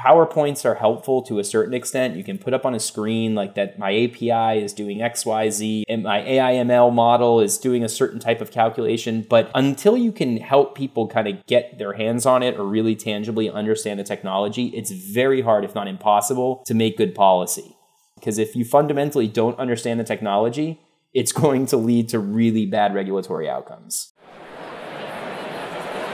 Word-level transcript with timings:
PowerPoints 0.00 0.64
are 0.64 0.76
helpful 0.76 1.20
to 1.22 1.38
a 1.38 1.44
certain 1.44 1.74
extent. 1.74 2.16
You 2.16 2.24
can 2.24 2.38
put 2.38 2.54
up 2.54 2.64
on 2.64 2.74
a 2.74 2.80
screen 2.80 3.34
like 3.34 3.54
that 3.56 3.78
my 3.78 3.90
API 3.90 4.64
is 4.64 4.72
doing 4.72 4.98
XYZ 5.00 5.82
and 5.88 6.02
my 6.02 6.22
AIML 6.22 6.94
model 6.94 7.40
is 7.40 7.58
doing 7.58 7.84
a 7.84 7.88
certain 7.88 8.18
type 8.18 8.40
of 8.40 8.50
calculation. 8.50 9.26
But 9.28 9.50
until 9.54 9.98
you 9.98 10.10
can 10.10 10.38
help 10.38 10.74
people 10.74 11.06
kind 11.06 11.28
of 11.28 11.44
get 11.44 11.76
their 11.76 11.92
hands 11.92 12.24
on 12.24 12.42
it 12.42 12.58
or 12.58 12.64
really 12.64 12.96
tangibly 12.96 13.50
understand 13.50 14.00
the 14.00 14.04
technology, 14.04 14.68
it's 14.68 14.90
very 14.90 15.42
hard, 15.42 15.66
if 15.66 15.74
not 15.74 15.86
impossible, 15.86 16.62
to 16.64 16.72
make 16.72 16.96
good 16.96 17.14
policy. 17.14 17.76
Because 18.14 18.38
if 18.38 18.56
you 18.56 18.64
fundamentally 18.64 19.28
don't 19.28 19.58
understand 19.58 20.00
the 20.00 20.04
technology, 20.04 20.80
it's 21.12 21.32
going 21.42 21.66
to 21.66 21.76
lead 21.76 22.08
to 22.08 22.18
really 22.18 22.64
bad 22.64 22.94
regulatory 22.94 23.50
outcomes. 23.50 24.14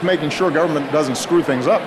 Making 0.02 0.30
sure 0.30 0.50
government 0.50 0.90
doesn't 0.90 1.16
screw 1.16 1.44
things 1.44 1.68
up 1.68 1.82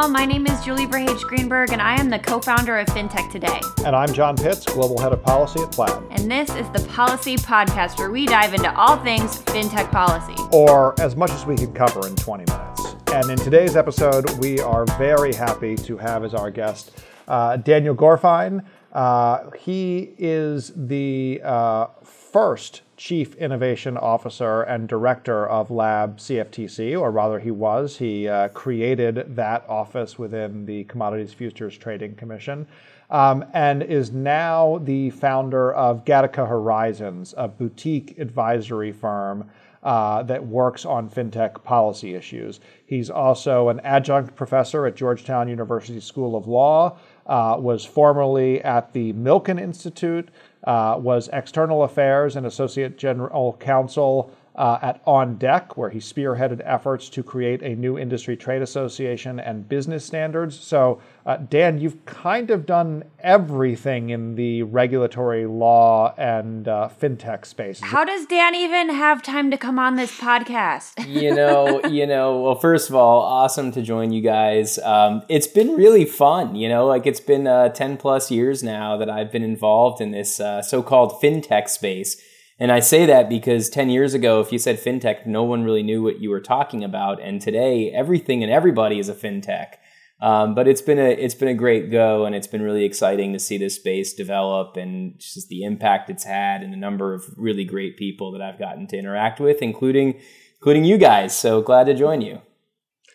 All. 0.00 0.08
My 0.08 0.24
name 0.24 0.46
is 0.46 0.64
Julie 0.64 0.86
Verhage 0.86 1.20
Greenberg, 1.22 1.72
and 1.72 1.82
I 1.82 2.00
am 2.00 2.08
the 2.08 2.18
co 2.18 2.40
founder 2.40 2.78
of 2.78 2.86
FinTech 2.88 3.30
Today. 3.30 3.60
And 3.84 3.94
I'm 3.94 4.12
John 4.12 4.34
Pitts, 4.34 4.64
Global 4.64 4.98
Head 4.98 5.12
of 5.12 5.22
Policy 5.22 5.60
at 5.60 5.72
Plaid. 5.72 6.02
And 6.10 6.30
this 6.30 6.48
is 6.54 6.68
the 6.70 6.86
Policy 6.88 7.36
Podcast, 7.36 7.98
where 7.98 8.10
we 8.10 8.24
dive 8.24 8.54
into 8.54 8.74
all 8.76 8.96
things 8.96 9.42
FinTech 9.42 9.90
policy. 9.90 10.34
Or 10.52 10.98
as 11.00 11.16
much 11.16 11.30
as 11.32 11.44
we 11.44 11.54
can 11.54 11.74
cover 11.74 12.06
in 12.06 12.16
20 12.16 12.44
minutes. 12.50 12.96
And 13.12 13.30
in 13.30 13.36
today's 13.36 13.76
episode, 13.76 14.30
we 14.38 14.60
are 14.60 14.86
very 14.96 15.34
happy 15.34 15.76
to 15.76 15.98
have 15.98 16.24
as 16.24 16.32
our 16.32 16.50
guest 16.50 16.92
uh, 17.28 17.56
Daniel 17.56 17.94
Gorfine. 17.94 18.64
Uh, 18.92 19.50
he 19.50 20.14
is 20.16 20.72
the 20.74 21.42
uh, 21.44 21.88
first 22.32 22.82
Chief 22.96 23.34
Innovation 23.36 23.96
Officer 23.96 24.62
and 24.62 24.88
Director 24.88 25.46
of 25.48 25.70
Lab 25.70 26.18
CFTC, 26.18 26.98
or 26.98 27.10
rather, 27.10 27.38
he 27.38 27.50
was. 27.50 27.96
He 27.96 28.28
uh, 28.28 28.48
created 28.48 29.36
that 29.36 29.64
office 29.68 30.18
within 30.18 30.66
the 30.66 30.84
Commodities 30.84 31.32
Futures 31.32 31.76
Trading 31.76 32.14
Commission. 32.14 32.66
Um, 33.08 33.44
and 33.52 33.82
is 33.82 34.12
now 34.12 34.80
the 34.84 35.10
founder 35.10 35.72
of 35.72 36.04
Gattaca 36.04 36.48
Horizons, 36.48 37.34
a 37.36 37.48
boutique 37.48 38.16
advisory 38.18 38.92
firm 38.92 39.50
uh, 39.82 40.22
that 40.24 40.46
works 40.46 40.84
on 40.84 41.08
fintech 41.08 41.64
policy 41.64 42.14
issues. 42.14 42.60
He's 42.86 43.10
also 43.10 43.68
an 43.68 43.80
adjunct 43.80 44.36
professor 44.36 44.86
at 44.86 44.94
Georgetown 44.94 45.48
University 45.48 46.00
School 46.00 46.36
of 46.36 46.46
Law, 46.46 46.98
uh, 47.26 47.56
was 47.58 47.84
formerly 47.84 48.62
at 48.62 48.92
the 48.92 49.12
Milken 49.14 49.60
Institute, 49.60 50.28
uh, 50.64 50.96
was 50.98 51.28
external 51.32 51.82
affairs 51.84 52.36
and 52.36 52.46
associate 52.46 52.98
general 52.98 53.56
counsel 53.60 54.30
uh, 54.56 54.78
at 54.82 55.04
OnDeck, 55.06 55.76
where 55.76 55.90
he 55.90 55.98
spearheaded 55.98 56.60
efforts 56.64 57.08
to 57.10 57.22
create 57.22 57.62
a 57.62 57.74
new 57.76 57.98
industry 57.98 58.36
trade 58.36 58.62
association 58.62 59.38
and 59.38 59.68
business 59.68 60.04
standards. 60.04 60.58
So, 60.58 61.00
uh, 61.24 61.36
Dan, 61.36 61.78
you've 61.78 62.04
kind 62.04 62.50
of 62.50 62.66
done 62.66 63.04
everything 63.20 64.10
in 64.10 64.34
the 64.34 64.62
regulatory 64.64 65.46
law 65.46 66.14
and 66.18 66.66
uh, 66.66 66.88
fintech 67.00 67.46
space. 67.46 67.80
How 67.80 68.04
does 68.04 68.26
Dan 68.26 68.54
even 68.54 68.90
have 68.90 69.22
time 69.22 69.50
to 69.50 69.56
come 69.56 69.78
on 69.78 69.96
this 69.96 70.18
podcast? 70.18 71.06
you 71.08 71.34
know, 71.34 71.80
you 71.84 72.06
know. 72.06 72.40
Well, 72.40 72.54
first 72.56 72.88
of 72.88 72.96
all, 72.96 73.22
awesome 73.22 73.70
to 73.72 73.82
join 73.82 74.12
you 74.12 74.20
guys. 74.20 74.78
Um, 74.78 75.22
it's 75.28 75.46
been 75.46 75.76
really 75.76 76.04
fun. 76.04 76.56
You 76.56 76.68
know, 76.68 76.86
like 76.86 77.06
it's 77.06 77.20
been 77.20 77.46
uh, 77.46 77.68
ten 77.68 77.96
plus 77.96 78.30
years 78.30 78.62
now 78.62 78.96
that 78.96 79.08
I've 79.08 79.30
been 79.30 79.44
involved 79.44 80.00
in 80.00 80.10
this 80.10 80.40
uh, 80.40 80.62
so-called 80.62 81.20
fintech 81.22 81.68
space 81.68 82.20
and 82.60 82.70
I 82.70 82.80
say 82.80 83.06
that 83.06 83.30
because 83.30 83.70
10 83.70 83.88
years 83.88 84.12
ago, 84.12 84.40
if 84.40 84.52
you 84.52 84.58
said 84.58 84.78
fintech, 84.78 85.26
no 85.26 85.42
one 85.42 85.64
really 85.64 85.82
knew 85.82 86.02
what 86.02 86.20
you 86.20 86.28
were 86.28 86.42
talking 86.42 86.84
about. 86.84 87.20
And 87.20 87.40
today, 87.40 87.90
everything 87.90 88.42
and 88.42 88.52
everybody 88.52 88.98
is 88.98 89.08
a 89.08 89.14
fintech. 89.14 89.76
Um, 90.20 90.54
but 90.54 90.68
it's 90.68 90.82
been 90.82 90.98
a 90.98 91.08
it's 91.08 91.34
been 91.34 91.48
a 91.48 91.54
great 91.54 91.90
go, 91.90 92.26
and 92.26 92.34
it's 92.34 92.46
been 92.46 92.60
really 92.60 92.84
exciting 92.84 93.32
to 93.32 93.38
see 93.38 93.56
this 93.56 93.76
space 93.76 94.12
develop 94.12 94.76
and 94.76 95.18
just 95.18 95.48
the 95.48 95.62
impact 95.62 96.10
it's 96.10 96.24
had, 96.24 96.62
and 96.62 96.70
the 96.70 96.76
number 96.76 97.14
of 97.14 97.24
really 97.38 97.64
great 97.64 97.96
people 97.96 98.30
that 98.32 98.42
I've 98.42 98.58
gotten 98.58 98.86
to 98.88 98.98
interact 98.98 99.40
with, 99.40 99.62
including 99.62 100.20
including 100.56 100.84
you 100.84 100.98
guys. 100.98 101.34
So 101.34 101.62
glad 101.62 101.84
to 101.84 101.94
join 101.94 102.20
you. 102.20 102.42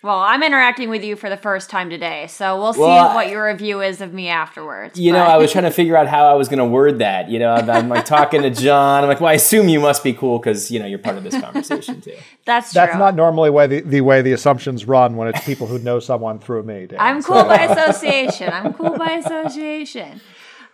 Well, 0.05 0.19
I'm 0.19 0.43
interacting 0.43 0.89
with 0.89 1.03
you 1.03 1.15
for 1.15 1.31
the 1.31 1.37
first 1.37 1.71
time 1.71 1.89
today, 1.89 2.27
so 2.27 2.61
we'll 2.61 2.73
see 2.73 2.81
well, 2.81 3.15
what 3.15 3.27
your 3.31 3.47
review 3.47 3.81
is 3.81 4.01
of 4.01 4.13
me 4.13 4.27
afterwards. 4.27 4.99
You 4.99 5.11
but. 5.11 5.17
know, 5.17 5.23
I 5.23 5.37
was 5.37 5.51
trying 5.51 5.63
to 5.63 5.71
figure 5.71 5.97
out 5.97 6.05
how 6.07 6.27
I 6.27 6.35
was 6.35 6.47
going 6.47 6.59
to 6.59 6.65
word 6.65 6.99
that. 6.99 7.27
You 7.27 7.39
know, 7.39 7.51
I'm, 7.51 7.67
I'm, 7.67 7.89
like 7.89 8.05
talking 8.05 8.43
to 8.43 8.51
John. 8.51 9.01
I'm 9.01 9.09
like, 9.09 9.19
well, 9.19 9.31
I 9.31 9.33
assume 9.33 9.67
you 9.67 9.79
must 9.79 10.03
be 10.03 10.13
cool 10.13 10.37
because 10.37 10.69
you 10.69 10.77
know 10.79 10.85
you're 10.85 10.99
part 10.99 11.17
of 11.17 11.23
this 11.23 11.41
conversation 11.41 12.01
too. 12.01 12.13
That's 12.45 12.71
true. 12.71 12.81
That's 12.81 12.95
not 12.99 13.15
normally 13.15 13.49
way 13.49 13.65
the, 13.65 13.81
the 13.81 14.01
way 14.01 14.21
the 14.21 14.33
assumptions 14.33 14.85
run 14.85 15.15
when 15.15 15.27
it's 15.27 15.43
people 15.43 15.65
who 15.65 15.79
know 15.79 15.99
someone 15.99 16.37
through 16.37 16.61
me. 16.61 16.85
Dan. 16.85 16.99
I'm 16.99 17.23
cool 17.23 17.41
so. 17.41 17.47
by 17.47 17.63
association. 17.63 18.53
I'm 18.53 18.75
cool 18.75 18.95
by 18.99 19.13
association. 19.13 20.21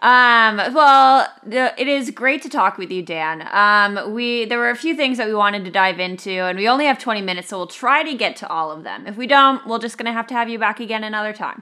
Um, 0.02 0.58
well, 0.74 1.28
it 1.46 1.88
is 1.88 2.10
great 2.10 2.42
to 2.42 2.50
talk 2.50 2.80
with 2.80 2.92
you, 2.92 3.04
Dan. 3.04 3.48
Um, 3.52 4.14
we 4.14 4.46
there 4.46 4.58
were 4.58 4.72
a 4.72 4.76
few 4.76 4.96
things 4.96 5.20
that 5.20 5.28
we 5.28 5.36
wanted 5.36 5.64
to 5.66 5.72
dive 5.72 6.00
into, 6.00 6.32
and 6.32 6.58
we 6.58 6.68
only 6.68 6.86
have 6.86 6.98
20 6.98 7.22
minutes, 7.22 7.50
so 7.50 7.58
we'll 7.58 7.68
try 7.68 8.02
to 8.04 8.16
get 8.16 8.36
to 8.38 8.50
all 8.50 8.72
of 8.72 8.84
them. 8.84 9.06
If 9.06 9.16
we 9.16 9.28
don't, 9.28 9.66
we're 9.68 9.78
just 9.78 10.00
gonna 10.00 10.14
have 10.14 10.26
to 10.28 10.34
have 10.34 10.50
you 10.50 10.58
back 10.58 10.80
again 10.80 11.04
another 11.04 11.34
time. 11.34 11.62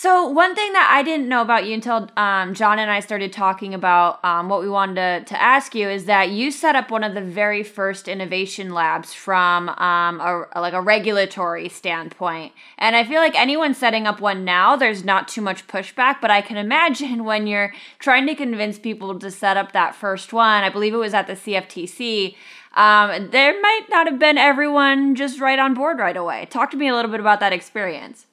So 0.00 0.28
one 0.28 0.54
thing 0.54 0.74
that 0.74 0.88
I 0.92 1.02
didn't 1.02 1.28
know 1.28 1.42
about 1.42 1.66
you 1.66 1.74
until 1.74 2.08
um, 2.16 2.54
John 2.54 2.78
and 2.78 2.88
I 2.88 3.00
started 3.00 3.32
talking 3.32 3.74
about 3.74 4.24
um, 4.24 4.48
what 4.48 4.60
we 4.60 4.68
wanted 4.68 4.94
to, 5.26 5.34
to 5.34 5.42
ask 5.42 5.74
you 5.74 5.88
is 5.88 6.04
that 6.04 6.30
you 6.30 6.52
set 6.52 6.76
up 6.76 6.92
one 6.92 7.02
of 7.02 7.14
the 7.14 7.20
very 7.20 7.64
first 7.64 8.06
innovation 8.06 8.72
labs 8.72 9.12
from 9.12 9.68
um, 9.70 10.20
a, 10.20 10.60
like 10.60 10.72
a 10.72 10.80
regulatory 10.80 11.68
standpoint, 11.68 12.52
and 12.78 12.94
I 12.94 13.02
feel 13.02 13.20
like 13.20 13.34
anyone 13.34 13.74
setting 13.74 14.06
up 14.06 14.20
one 14.20 14.44
now, 14.44 14.76
there's 14.76 15.04
not 15.04 15.26
too 15.26 15.40
much 15.40 15.66
pushback. 15.66 16.20
But 16.20 16.30
I 16.30 16.42
can 16.42 16.58
imagine 16.58 17.24
when 17.24 17.48
you're 17.48 17.74
trying 17.98 18.28
to 18.28 18.36
convince 18.36 18.78
people 18.78 19.18
to 19.18 19.30
set 19.32 19.56
up 19.56 19.72
that 19.72 19.96
first 19.96 20.32
one, 20.32 20.62
I 20.62 20.68
believe 20.68 20.94
it 20.94 20.98
was 20.98 21.12
at 21.12 21.26
the 21.26 21.32
CFTC. 21.32 22.36
Um, 22.74 23.30
there 23.30 23.60
might 23.60 23.86
not 23.90 24.06
have 24.06 24.20
been 24.20 24.38
everyone 24.38 25.16
just 25.16 25.40
right 25.40 25.58
on 25.58 25.74
board 25.74 25.98
right 25.98 26.16
away. 26.16 26.46
Talk 26.50 26.70
to 26.70 26.76
me 26.76 26.86
a 26.86 26.94
little 26.94 27.10
bit 27.10 27.18
about 27.18 27.40
that 27.40 27.52
experience. 27.52 28.27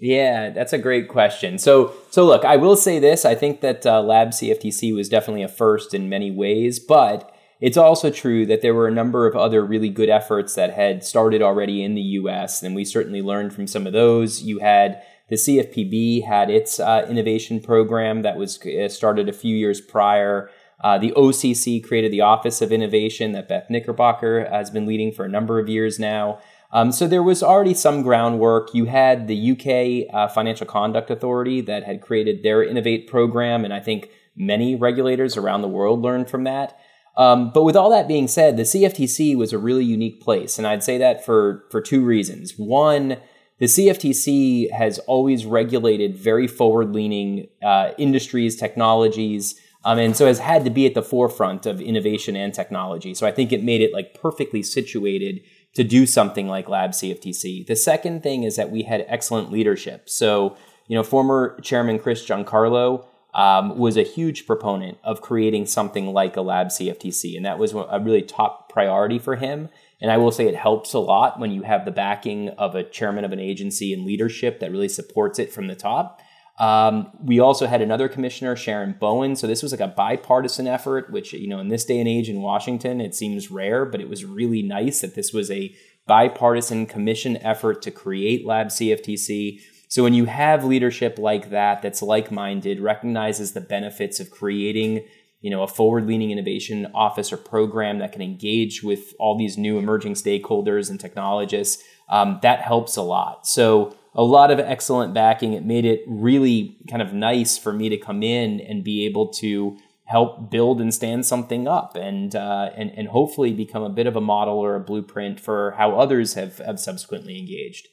Yeah, 0.00 0.50
that's 0.50 0.72
a 0.72 0.78
great 0.78 1.08
question. 1.08 1.58
So, 1.58 1.92
so 2.10 2.24
look, 2.24 2.44
I 2.44 2.56
will 2.56 2.76
say 2.76 2.98
this: 2.98 3.24
I 3.24 3.34
think 3.34 3.60
that 3.62 3.84
uh, 3.84 4.00
Lab 4.00 4.28
CFTC 4.28 4.94
was 4.94 5.08
definitely 5.08 5.42
a 5.42 5.48
first 5.48 5.92
in 5.92 6.08
many 6.08 6.30
ways, 6.30 6.78
but 6.78 7.34
it's 7.60 7.76
also 7.76 8.10
true 8.10 8.46
that 8.46 8.62
there 8.62 8.74
were 8.74 8.86
a 8.86 8.92
number 8.92 9.26
of 9.26 9.34
other 9.34 9.64
really 9.64 9.88
good 9.88 10.08
efforts 10.08 10.54
that 10.54 10.72
had 10.72 11.04
started 11.04 11.42
already 11.42 11.82
in 11.82 11.96
the 11.96 12.00
U.S., 12.00 12.62
and 12.62 12.76
we 12.76 12.84
certainly 12.84 13.22
learned 13.22 13.52
from 13.52 13.66
some 13.66 13.86
of 13.86 13.92
those. 13.92 14.42
You 14.42 14.60
had 14.60 15.02
the 15.28 15.36
CFPB 15.36 16.24
had 16.24 16.48
its 16.48 16.78
uh, 16.78 17.04
innovation 17.10 17.60
program 17.60 18.22
that 18.22 18.36
was 18.36 18.64
uh, 18.64 18.88
started 18.88 19.28
a 19.28 19.32
few 19.32 19.56
years 19.56 19.80
prior. 19.80 20.48
Uh, 20.80 20.96
the 20.96 21.10
OCC 21.16 21.84
created 21.84 22.12
the 22.12 22.20
Office 22.20 22.62
of 22.62 22.70
Innovation 22.70 23.32
that 23.32 23.48
Beth 23.48 23.68
Knickerbocker 23.68 24.48
has 24.48 24.70
been 24.70 24.86
leading 24.86 25.10
for 25.10 25.24
a 25.24 25.28
number 25.28 25.58
of 25.58 25.68
years 25.68 25.98
now. 25.98 26.38
Um, 26.70 26.92
so 26.92 27.06
there 27.06 27.22
was 27.22 27.42
already 27.42 27.74
some 27.74 28.02
groundwork. 28.02 28.74
You 28.74 28.84
had 28.84 29.26
the 29.26 29.52
UK 29.52 30.14
uh, 30.14 30.28
Financial 30.28 30.66
Conduct 30.66 31.10
Authority 31.10 31.60
that 31.62 31.84
had 31.84 32.02
created 32.02 32.42
their 32.42 32.62
Innovate 32.62 33.08
program, 33.08 33.64
and 33.64 33.72
I 33.72 33.80
think 33.80 34.10
many 34.36 34.76
regulators 34.76 35.36
around 35.36 35.62
the 35.62 35.68
world 35.68 36.02
learned 36.02 36.28
from 36.28 36.44
that. 36.44 36.78
Um, 37.16 37.50
but 37.52 37.64
with 37.64 37.74
all 37.74 37.90
that 37.90 38.06
being 38.06 38.28
said, 38.28 38.56
the 38.56 38.62
CFTC 38.62 39.36
was 39.36 39.52
a 39.52 39.58
really 39.58 39.84
unique 39.84 40.20
place, 40.20 40.58
and 40.58 40.66
I'd 40.66 40.84
say 40.84 40.98
that 40.98 41.24
for 41.24 41.64
for 41.70 41.80
two 41.80 42.04
reasons. 42.04 42.54
One, 42.56 43.16
the 43.58 43.66
CFTC 43.66 44.70
has 44.70 45.00
always 45.00 45.44
regulated 45.44 46.16
very 46.16 46.46
forward-leaning 46.46 47.48
uh, 47.62 47.90
industries, 47.98 48.56
technologies. 48.56 49.60
Um, 49.84 49.98
and 49.98 50.16
so 50.16 50.26
has 50.26 50.40
had 50.40 50.64
to 50.64 50.70
be 50.70 50.86
at 50.86 50.94
the 50.94 51.02
forefront 51.02 51.64
of 51.64 51.80
innovation 51.80 52.36
and 52.36 52.52
technology. 52.52 53.14
So 53.14 53.26
I 53.26 53.30
think 53.30 53.52
it 53.52 53.62
made 53.62 53.80
it 53.80 53.92
like 53.92 54.20
perfectly 54.20 54.62
situated 54.62 55.40
to 55.74 55.84
do 55.84 56.06
something 56.06 56.48
like 56.48 56.68
Lab 56.68 56.90
CFTC. 56.90 57.66
The 57.66 57.76
second 57.76 58.22
thing 58.22 58.42
is 58.42 58.56
that 58.56 58.70
we 58.70 58.82
had 58.82 59.04
excellent 59.08 59.52
leadership. 59.52 60.08
So, 60.08 60.56
you 60.86 60.96
know, 60.96 61.02
former 61.02 61.58
Chairman 61.60 61.98
Chris 61.98 62.24
Giancarlo 62.24 63.04
um, 63.34 63.78
was 63.78 63.96
a 63.96 64.02
huge 64.02 64.46
proponent 64.46 64.98
of 65.04 65.20
creating 65.20 65.66
something 65.66 66.06
like 66.06 66.36
a 66.36 66.40
Lab 66.40 66.68
CFTC, 66.68 67.36
and 67.36 67.44
that 67.44 67.58
was 67.58 67.72
a 67.74 68.00
really 68.02 68.22
top 68.22 68.68
priority 68.72 69.18
for 69.18 69.36
him. 69.36 69.68
And 70.00 70.10
I 70.10 70.16
will 70.16 70.32
say 70.32 70.46
it 70.46 70.56
helps 70.56 70.92
a 70.92 70.98
lot 70.98 71.38
when 71.38 71.50
you 71.50 71.62
have 71.62 71.84
the 71.84 71.90
backing 71.90 72.50
of 72.50 72.74
a 72.74 72.84
chairman 72.84 73.24
of 73.24 73.32
an 73.32 73.40
agency 73.40 73.92
and 73.92 74.04
leadership 74.04 74.60
that 74.60 74.70
really 74.70 74.88
supports 74.88 75.38
it 75.38 75.52
from 75.52 75.66
the 75.66 75.74
top. 75.74 76.20
Um, 76.58 77.10
we 77.22 77.38
also 77.38 77.66
had 77.66 77.80
another 77.80 78.08
commissioner, 78.08 78.56
Sharon 78.56 78.96
Bowen. 78.98 79.36
So 79.36 79.46
this 79.46 79.62
was 79.62 79.72
like 79.72 79.80
a 79.80 79.88
bipartisan 79.88 80.66
effort, 80.66 81.10
which, 81.10 81.32
you 81.32 81.46
know, 81.46 81.60
in 81.60 81.68
this 81.68 81.84
day 81.84 82.00
and 82.00 82.08
age 82.08 82.28
in 82.28 82.42
Washington, 82.42 83.00
it 83.00 83.14
seems 83.14 83.50
rare, 83.50 83.84
but 83.84 84.00
it 84.00 84.08
was 84.08 84.24
really 84.24 84.62
nice 84.62 85.00
that 85.00 85.14
this 85.14 85.32
was 85.32 85.50
a 85.50 85.74
bipartisan 86.06 86.86
commission 86.86 87.36
effort 87.38 87.80
to 87.82 87.90
create 87.90 88.46
Lab 88.46 88.68
CFTC. 88.68 89.60
So 89.88 90.02
when 90.02 90.14
you 90.14 90.24
have 90.24 90.64
leadership 90.64 91.18
like 91.18 91.50
that, 91.50 91.80
that's 91.80 92.02
like 92.02 92.32
minded, 92.32 92.80
recognizes 92.80 93.52
the 93.52 93.60
benefits 93.60 94.18
of 94.18 94.30
creating 94.30 95.04
you 95.40 95.50
know 95.50 95.62
a 95.62 95.68
forward-leaning 95.68 96.30
innovation 96.30 96.88
office 96.94 97.32
or 97.32 97.36
program 97.36 97.98
that 97.98 98.12
can 98.12 98.22
engage 98.22 98.82
with 98.82 99.14
all 99.18 99.38
these 99.38 99.56
new 99.56 99.78
emerging 99.78 100.14
stakeholders 100.14 100.90
and 100.90 100.98
technologists 100.98 101.82
um, 102.08 102.38
that 102.42 102.60
helps 102.60 102.96
a 102.96 103.02
lot 103.02 103.46
so 103.46 103.96
a 104.14 104.22
lot 104.22 104.50
of 104.50 104.58
excellent 104.58 105.14
backing 105.14 105.52
it 105.52 105.64
made 105.64 105.84
it 105.84 106.02
really 106.06 106.76
kind 106.88 107.02
of 107.02 107.12
nice 107.12 107.58
for 107.58 107.72
me 107.72 107.88
to 107.88 107.96
come 107.96 108.22
in 108.22 108.60
and 108.60 108.84
be 108.84 109.04
able 109.06 109.28
to 109.28 109.76
help 110.04 110.50
build 110.50 110.80
and 110.80 110.94
stand 110.94 111.26
something 111.26 111.68
up 111.68 111.94
and 111.94 112.34
uh, 112.34 112.70
and, 112.76 112.90
and 112.96 113.08
hopefully 113.08 113.52
become 113.52 113.82
a 113.82 113.90
bit 113.90 114.06
of 114.06 114.16
a 114.16 114.20
model 114.20 114.58
or 114.58 114.74
a 114.74 114.80
blueprint 114.80 115.38
for 115.38 115.72
how 115.72 115.98
others 115.98 116.34
have, 116.34 116.58
have 116.58 116.80
subsequently 116.80 117.38
engaged 117.38 117.88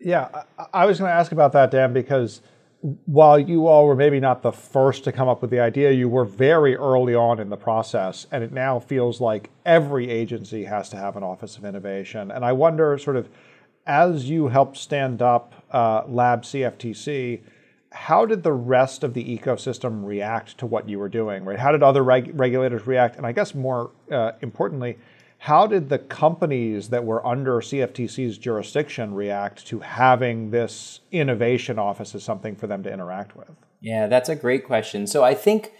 yeah 0.00 0.28
I, 0.58 0.66
I 0.82 0.86
was 0.86 0.98
going 0.98 1.08
to 1.08 1.14
ask 1.14 1.32
about 1.32 1.52
that 1.52 1.70
dan 1.70 1.92
because 1.92 2.40
while 3.06 3.38
you 3.38 3.66
all 3.66 3.86
were 3.86 3.96
maybe 3.96 4.20
not 4.20 4.42
the 4.42 4.52
first 4.52 5.04
to 5.04 5.12
come 5.12 5.26
up 5.26 5.40
with 5.40 5.50
the 5.50 5.60
idea, 5.60 5.90
you 5.90 6.06
were 6.06 6.26
very 6.26 6.76
early 6.76 7.14
on 7.14 7.40
in 7.40 7.48
the 7.48 7.56
process, 7.56 8.26
and 8.30 8.44
it 8.44 8.52
now 8.52 8.78
feels 8.78 9.22
like 9.22 9.48
every 9.64 10.10
agency 10.10 10.64
has 10.64 10.90
to 10.90 10.96
have 10.96 11.16
an 11.16 11.22
Office 11.22 11.56
of 11.56 11.64
Innovation. 11.64 12.30
And 12.30 12.44
I 12.44 12.52
wonder, 12.52 12.98
sort 12.98 13.16
of, 13.16 13.30
as 13.86 14.28
you 14.28 14.48
helped 14.48 14.76
stand 14.76 15.22
up 15.22 15.54
uh, 15.70 16.04
Lab 16.06 16.42
CFTC, 16.42 17.40
how 17.92 18.26
did 18.26 18.42
the 18.42 18.52
rest 18.52 19.04
of 19.04 19.14
the 19.14 19.38
ecosystem 19.38 20.04
react 20.04 20.58
to 20.58 20.66
what 20.66 20.88
you 20.88 20.98
were 20.98 21.08
doing? 21.08 21.44
Right? 21.44 21.58
How 21.58 21.72
did 21.72 21.82
other 21.82 22.02
reg- 22.02 22.32
regulators 22.38 22.86
react? 22.86 23.16
And 23.16 23.26
I 23.26 23.32
guess 23.32 23.54
more 23.54 23.92
uh, 24.10 24.32
importantly, 24.40 24.98
how 25.38 25.66
did 25.66 25.90
the 25.90 25.98
companies 25.98 26.88
that 26.88 27.04
were 27.04 27.24
under 27.26 27.60
CFTC's 27.60 28.38
jurisdiction 28.38 29.14
react 29.14 29.66
to 29.66 29.80
having 29.80 30.50
this 30.50 31.00
innovation 31.12 31.78
office 31.78 32.14
as 32.14 32.24
something 32.24 32.56
for 32.56 32.66
them 32.66 32.82
to 32.82 32.92
interact 32.92 33.36
with? 33.36 33.50
Yeah, 33.80 34.06
that's 34.06 34.30
a 34.30 34.36
great 34.36 34.64
question. 34.64 35.06
So 35.06 35.22
I 35.22 35.34
think, 35.34 35.72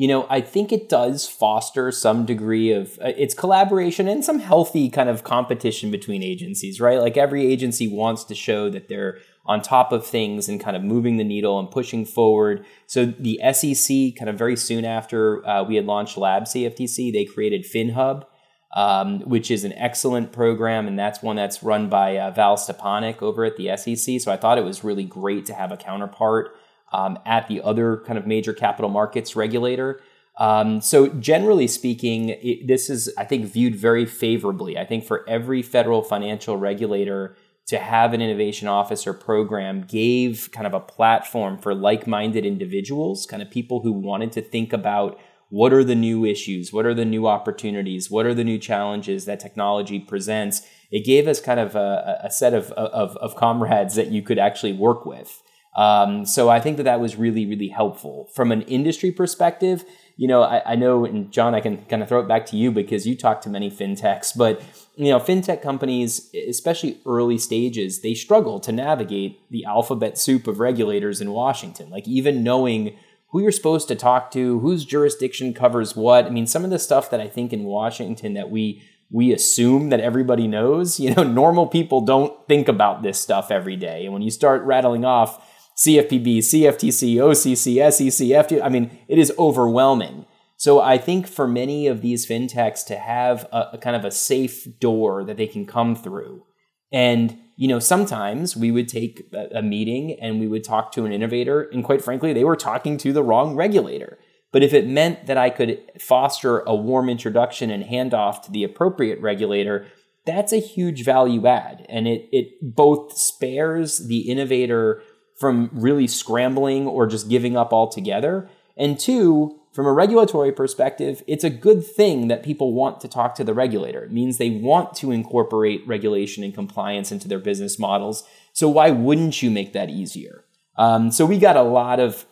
you 0.00 0.08
know, 0.08 0.26
I 0.30 0.40
think 0.40 0.72
it 0.72 0.88
does 0.88 1.28
foster 1.28 1.92
some 1.92 2.24
degree 2.24 2.72
of 2.72 2.98
uh, 3.04 3.12
it's 3.18 3.34
collaboration 3.34 4.08
and 4.08 4.24
some 4.24 4.38
healthy 4.38 4.88
kind 4.88 5.10
of 5.10 5.24
competition 5.24 5.90
between 5.90 6.22
agencies, 6.22 6.80
right? 6.80 6.98
Like 6.98 7.18
every 7.18 7.46
agency 7.46 7.86
wants 7.86 8.24
to 8.24 8.34
show 8.34 8.70
that 8.70 8.88
they're 8.88 9.18
on 9.44 9.60
top 9.60 9.92
of 9.92 10.06
things 10.06 10.48
and 10.48 10.58
kind 10.58 10.74
of 10.74 10.82
moving 10.82 11.18
the 11.18 11.24
needle 11.24 11.58
and 11.58 11.70
pushing 11.70 12.06
forward. 12.06 12.64
So 12.86 13.04
the 13.04 13.40
SEC, 13.52 14.16
kind 14.18 14.30
of 14.30 14.38
very 14.38 14.56
soon 14.56 14.86
after 14.86 15.46
uh, 15.46 15.64
we 15.64 15.76
had 15.76 15.84
launched 15.84 16.16
Lab 16.16 16.44
CFTC, 16.44 17.12
they 17.12 17.26
created 17.26 17.66
FinHub 17.66 18.24
um, 18.72 19.20
which 19.22 19.50
is 19.50 19.64
an 19.64 19.72
excellent 19.72 20.32
program, 20.32 20.86
and 20.86 20.98
that's 20.98 21.22
one 21.22 21.36
that's 21.36 21.62
run 21.62 21.88
by 21.88 22.16
uh, 22.16 22.30
Val 22.30 22.56
Szczepanik 22.56 23.20
over 23.20 23.44
at 23.44 23.56
the 23.56 23.76
SEC. 23.76 24.20
So 24.20 24.30
I 24.30 24.36
thought 24.36 24.58
it 24.58 24.64
was 24.64 24.84
really 24.84 25.04
great 25.04 25.44
to 25.46 25.54
have 25.54 25.72
a 25.72 25.76
counterpart 25.76 26.56
um, 26.92 27.18
at 27.24 27.48
the 27.48 27.60
other 27.62 28.02
kind 28.06 28.18
of 28.18 28.26
major 28.26 28.52
capital 28.52 28.90
markets 28.90 29.36
regulator. 29.36 30.00
Um, 30.38 30.80
so 30.80 31.08
generally 31.08 31.66
speaking, 31.66 32.30
it, 32.30 32.66
this 32.66 32.88
is 32.88 33.12
I 33.18 33.24
think 33.24 33.46
viewed 33.46 33.76
very 33.76 34.06
favorably. 34.06 34.78
I 34.78 34.86
think 34.86 35.04
for 35.04 35.28
every 35.28 35.62
federal 35.62 36.02
financial 36.02 36.56
regulator 36.56 37.36
to 37.66 37.78
have 37.78 38.12
an 38.14 38.20
innovation 38.20 38.66
officer 38.66 39.12
program 39.12 39.82
gave 39.82 40.48
kind 40.50 40.66
of 40.66 40.74
a 40.74 40.80
platform 40.80 41.56
for 41.56 41.74
like-minded 41.74 42.44
individuals, 42.44 43.26
kind 43.26 43.42
of 43.42 43.50
people 43.50 43.82
who 43.82 43.92
wanted 43.92 44.32
to 44.32 44.42
think 44.42 44.72
about 44.72 45.20
what 45.50 45.72
are 45.72 45.84
the 45.84 45.94
new 45.94 46.24
issues? 46.24 46.72
What 46.72 46.86
are 46.86 46.94
the 46.94 47.04
new 47.04 47.26
opportunities? 47.26 48.10
What 48.10 48.24
are 48.24 48.34
the 48.34 48.44
new 48.44 48.58
challenges 48.58 49.24
that 49.26 49.40
technology 49.40 49.98
presents? 49.98 50.62
It 50.90 51.04
gave 51.04 51.28
us 51.28 51.40
kind 51.40 51.60
of 51.60 51.74
a, 51.74 52.20
a 52.24 52.30
set 52.30 52.54
of, 52.54 52.70
of, 52.72 53.16
of, 53.18 53.36
comrades 53.36 53.96
that 53.96 54.08
you 54.08 54.22
could 54.22 54.38
actually 54.38 54.72
work 54.72 55.04
with. 55.04 55.42
Um, 55.76 56.26
so 56.26 56.48
I 56.48 56.60
think 56.60 56.76
that 56.78 56.82
that 56.84 57.00
was 57.00 57.16
really, 57.16 57.46
really 57.46 57.68
helpful. 57.68 58.28
From 58.34 58.50
an 58.50 58.62
industry 58.62 59.12
perspective, 59.12 59.84
you 60.16 60.26
know, 60.26 60.42
I, 60.42 60.72
I 60.72 60.74
know, 60.76 61.04
and 61.04 61.32
John, 61.32 61.54
I 61.54 61.60
can 61.60 61.84
kind 61.86 62.02
of 62.02 62.08
throw 62.08 62.20
it 62.20 62.28
back 62.28 62.44
to 62.46 62.56
you 62.56 62.70
because 62.70 63.06
you 63.06 63.16
talk 63.16 63.40
to 63.42 63.48
many 63.48 63.70
fintechs, 63.70 64.36
but 64.36 64.62
you 64.96 65.10
know, 65.10 65.18
fintech 65.18 65.62
companies, 65.62 66.30
especially 66.48 67.00
early 67.06 67.38
stages, 67.38 68.02
they 68.02 68.12
struggle 68.12 68.60
to 68.60 68.72
navigate 68.72 69.40
the 69.50 69.64
alphabet 69.64 70.18
soup 70.18 70.46
of 70.46 70.60
regulators 70.60 71.20
in 71.20 71.30
Washington. 71.30 71.88
Like 71.88 72.06
even 72.06 72.42
knowing 72.42 72.96
who 73.28 73.40
you're 73.40 73.52
supposed 73.52 73.88
to 73.88 73.94
talk 73.94 74.30
to, 74.32 74.58
whose 74.58 74.84
jurisdiction 74.84 75.54
covers 75.54 75.96
what. 75.96 76.26
I 76.26 76.30
mean, 76.30 76.46
some 76.46 76.64
of 76.64 76.70
the 76.70 76.78
stuff 76.78 77.10
that 77.10 77.20
I 77.20 77.28
think 77.28 77.52
in 77.52 77.64
Washington 77.64 78.34
that 78.34 78.50
we 78.50 78.82
we 79.12 79.32
assume 79.32 79.88
that 79.88 80.00
everybody 80.00 80.46
knows, 80.46 81.00
you 81.00 81.14
know, 81.14 81.22
normal 81.22 81.66
people 81.66 82.02
don't 82.02 82.46
think 82.46 82.68
about 82.68 83.02
this 83.02 83.18
stuff 83.18 83.50
every 83.50 83.76
day. 83.76 84.04
And 84.04 84.12
when 84.12 84.22
you 84.22 84.30
start 84.30 84.62
rattling 84.64 85.04
off 85.04 85.46
CFPB, 85.84 86.38
CFTC, 86.38 87.16
OCC, 87.16 87.92
SEC, 87.92 88.26
FD, 88.26 88.62
I 88.62 88.68
mean, 88.68 88.98
it 89.08 89.18
is 89.18 89.32
overwhelming. 89.38 90.26
So 90.56 90.80
I 90.80 90.98
think 90.98 91.26
for 91.26 91.48
many 91.48 91.86
of 91.86 92.02
these 92.02 92.26
fintechs 92.26 92.84
to 92.86 92.96
have 92.96 93.44
a, 93.50 93.70
a 93.72 93.78
kind 93.78 93.96
of 93.96 94.04
a 94.04 94.10
safe 94.10 94.66
door 94.78 95.24
that 95.24 95.36
they 95.38 95.46
can 95.46 95.66
come 95.66 95.96
through 95.96 96.44
and 96.92 97.36
you 97.56 97.68
know, 97.68 97.78
sometimes 97.78 98.56
we 98.56 98.70
would 98.70 98.88
take 98.88 99.28
a, 99.34 99.58
a 99.58 99.62
meeting 99.62 100.18
and 100.20 100.40
we 100.40 100.48
would 100.48 100.64
talk 100.64 100.92
to 100.92 101.04
an 101.04 101.12
innovator, 101.12 101.62
and 101.62 101.84
quite 101.84 102.02
frankly, 102.02 102.32
they 102.32 102.44
were 102.44 102.56
talking 102.56 102.96
to 102.98 103.12
the 103.12 103.22
wrong 103.22 103.54
regulator. 103.54 104.18
But 104.50 104.62
if 104.62 104.72
it 104.72 104.86
meant 104.86 105.26
that 105.26 105.36
I 105.36 105.50
could 105.50 105.78
foster 106.00 106.60
a 106.60 106.74
warm 106.74 107.08
introduction 107.08 107.70
and 107.70 107.84
handoff 107.84 108.42
to 108.42 108.50
the 108.50 108.64
appropriate 108.64 109.20
regulator, 109.20 109.86
that's 110.24 110.52
a 110.52 110.58
huge 110.58 111.04
value 111.04 111.46
add. 111.46 111.86
And 111.88 112.08
it, 112.08 112.28
it 112.32 112.48
both 112.62 113.16
spares 113.16 114.06
the 114.08 114.30
innovator 114.30 115.02
from 115.40 115.70
really 115.72 116.06
scrambling 116.06 116.86
or 116.86 117.06
just 117.06 117.30
giving 117.30 117.56
up 117.56 117.72
altogether. 117.72 118.48
And 118.76 119.00
two, 119.00 119.58
from 119.72 119.86
a 119.86 119.92
regulatory 119.92 120.52
perspective, 120.52 121.22
it's 121.26 121.44
a 121.44 121.50
good 121.50 121.84
thing 121.84 122.28
that 122.28 122.42
people 122.42 122.74
want 122.74 123.00
to 123.00 123.08
talk 123.08 123.34
to 123.36 123.44
the 123.44 123.54
regulator. 123.54 124.04
It 124.04 124.12
means 124.12 124.36
they 124.36 124.50
want 124.50 124.94
to 124.96 125.10
incorporate 125.10 125.86
regulation 125.86 126.44
and 126.44 126.52
compliance 126.52 127.10
into 127.10 127.26
their 127.26 127.38
business 127.38 127.78
models. 127.78 128.22
So 128.52 128.68
why 128.68 128.90
wouldn't 128.90 129.42
you 129.42 129.50
make 129.50 129.72
that 129.72 129.88
easier? 129.88 130.44
Um, 130.76 131.10
so 131.10 131.24
we 131.24 131.38
got 131.38 131.56
a 131.56 131.62
lot 131.62 132.00
of 132.00 132.26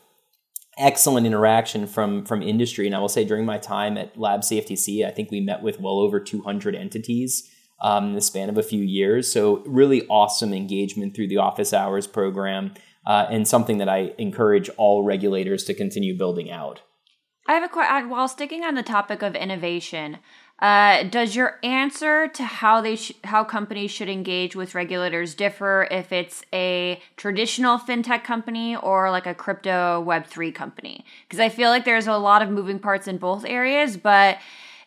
excellent 0.76 1.26
interaction 1.26 1.86
from 1.86 2.24
from 2.24 2.42
industry, 2.42 2.86
and 2.86 2.94
I 2.94 2.98
will 3.00 3.08
say 3.08 3.24
during 3.24 3.44
my 3.44 3.58
time 3.58 3.98
at 3.98 4.16
Lab 4.16 4.40
CFTC, 4.40 5.04
I 5.04 5.10
think 5.10 5.30
we 5.30 5.40
met 5.40 5.62
with 5.62 5.80
well 5.80 5.98
over 5.98 6.20
200 6.20 6.74
entities 6.74 7.50
um, 7.80 8.06
in 8.06 8.12
the 8.14 8.20
span 8.20 8.48
of 8.48 8.58
a 8.58 8.62
few 8.62 8.82
years. 8.82 9.30
So 9.30 9.62
really 9.66 10.06
awesome 10.08 10.52
engagement 10.52 11.14
through 11.14 11.28
the 11.28 11.36
office 11.38 11.72
hours 11.72 12.06
program, 12.06 12.74
uh, 13.08 13.26
and 13.30 13.48
something 13.48 13.78
that 13.78 13.88
I 13.88 14.12
encourage 14.18 14.68
all 14.76 15.02
regulators 15.02 15.64
to 15.64 15.74
continue 15.74 16.16
building 16.16 16.50
out. 16.50 16.82
I 17.48 17.54
have 17.54 17.62
a 17.62 17.68
question. 17.68 18.10
While 18.10 18.28
sticking 18.28 18.62
on 18.62 18.74
the 18.74 18.82
topic 18.82 19.22
of 19.22 19.34
innovation, 19.34 20.18
uh, 20.58 21.04
does 21.04 21.34
your 21.34 21.58
answer 21.62 22.28
to 22.28 22.44
how 22.44 22.82
they 22.82 22.96
sh- 22.96 23.14
how 23.24 23.44
companies 23.44 23.90
should 23.90 24.10
engage 24.10 24.54
with 24.54 24.74
regulators 24.74 25.34
differ 25.34 25.88
if 25.90 26.12
it's 26.12 26.44
a 26.52 27.00
traditional 27.16 27.78
fintech 27.78 28.22
company 28.22 28.76
or 28.76 29.10
like 29.10 29.26
a 29.26 29.34
crypto 29.34 29.98
Web 30.00 30.26
three 30.26 30.52
company? 30.52 31.06
Because 31.26 31.40
I 31.40 31.48
feel 31.48 31.70
like 31.70 31.86
there's 31.86 32.06
a 32.06 32.18
lot 32.18 32.42
of 32.42 32.50
moving 32.50 32.78
parts 32.78 33.08
in 33.08 33.16
both 33.16 33.46
areas. 33.46 33.96
But 33.96 34.36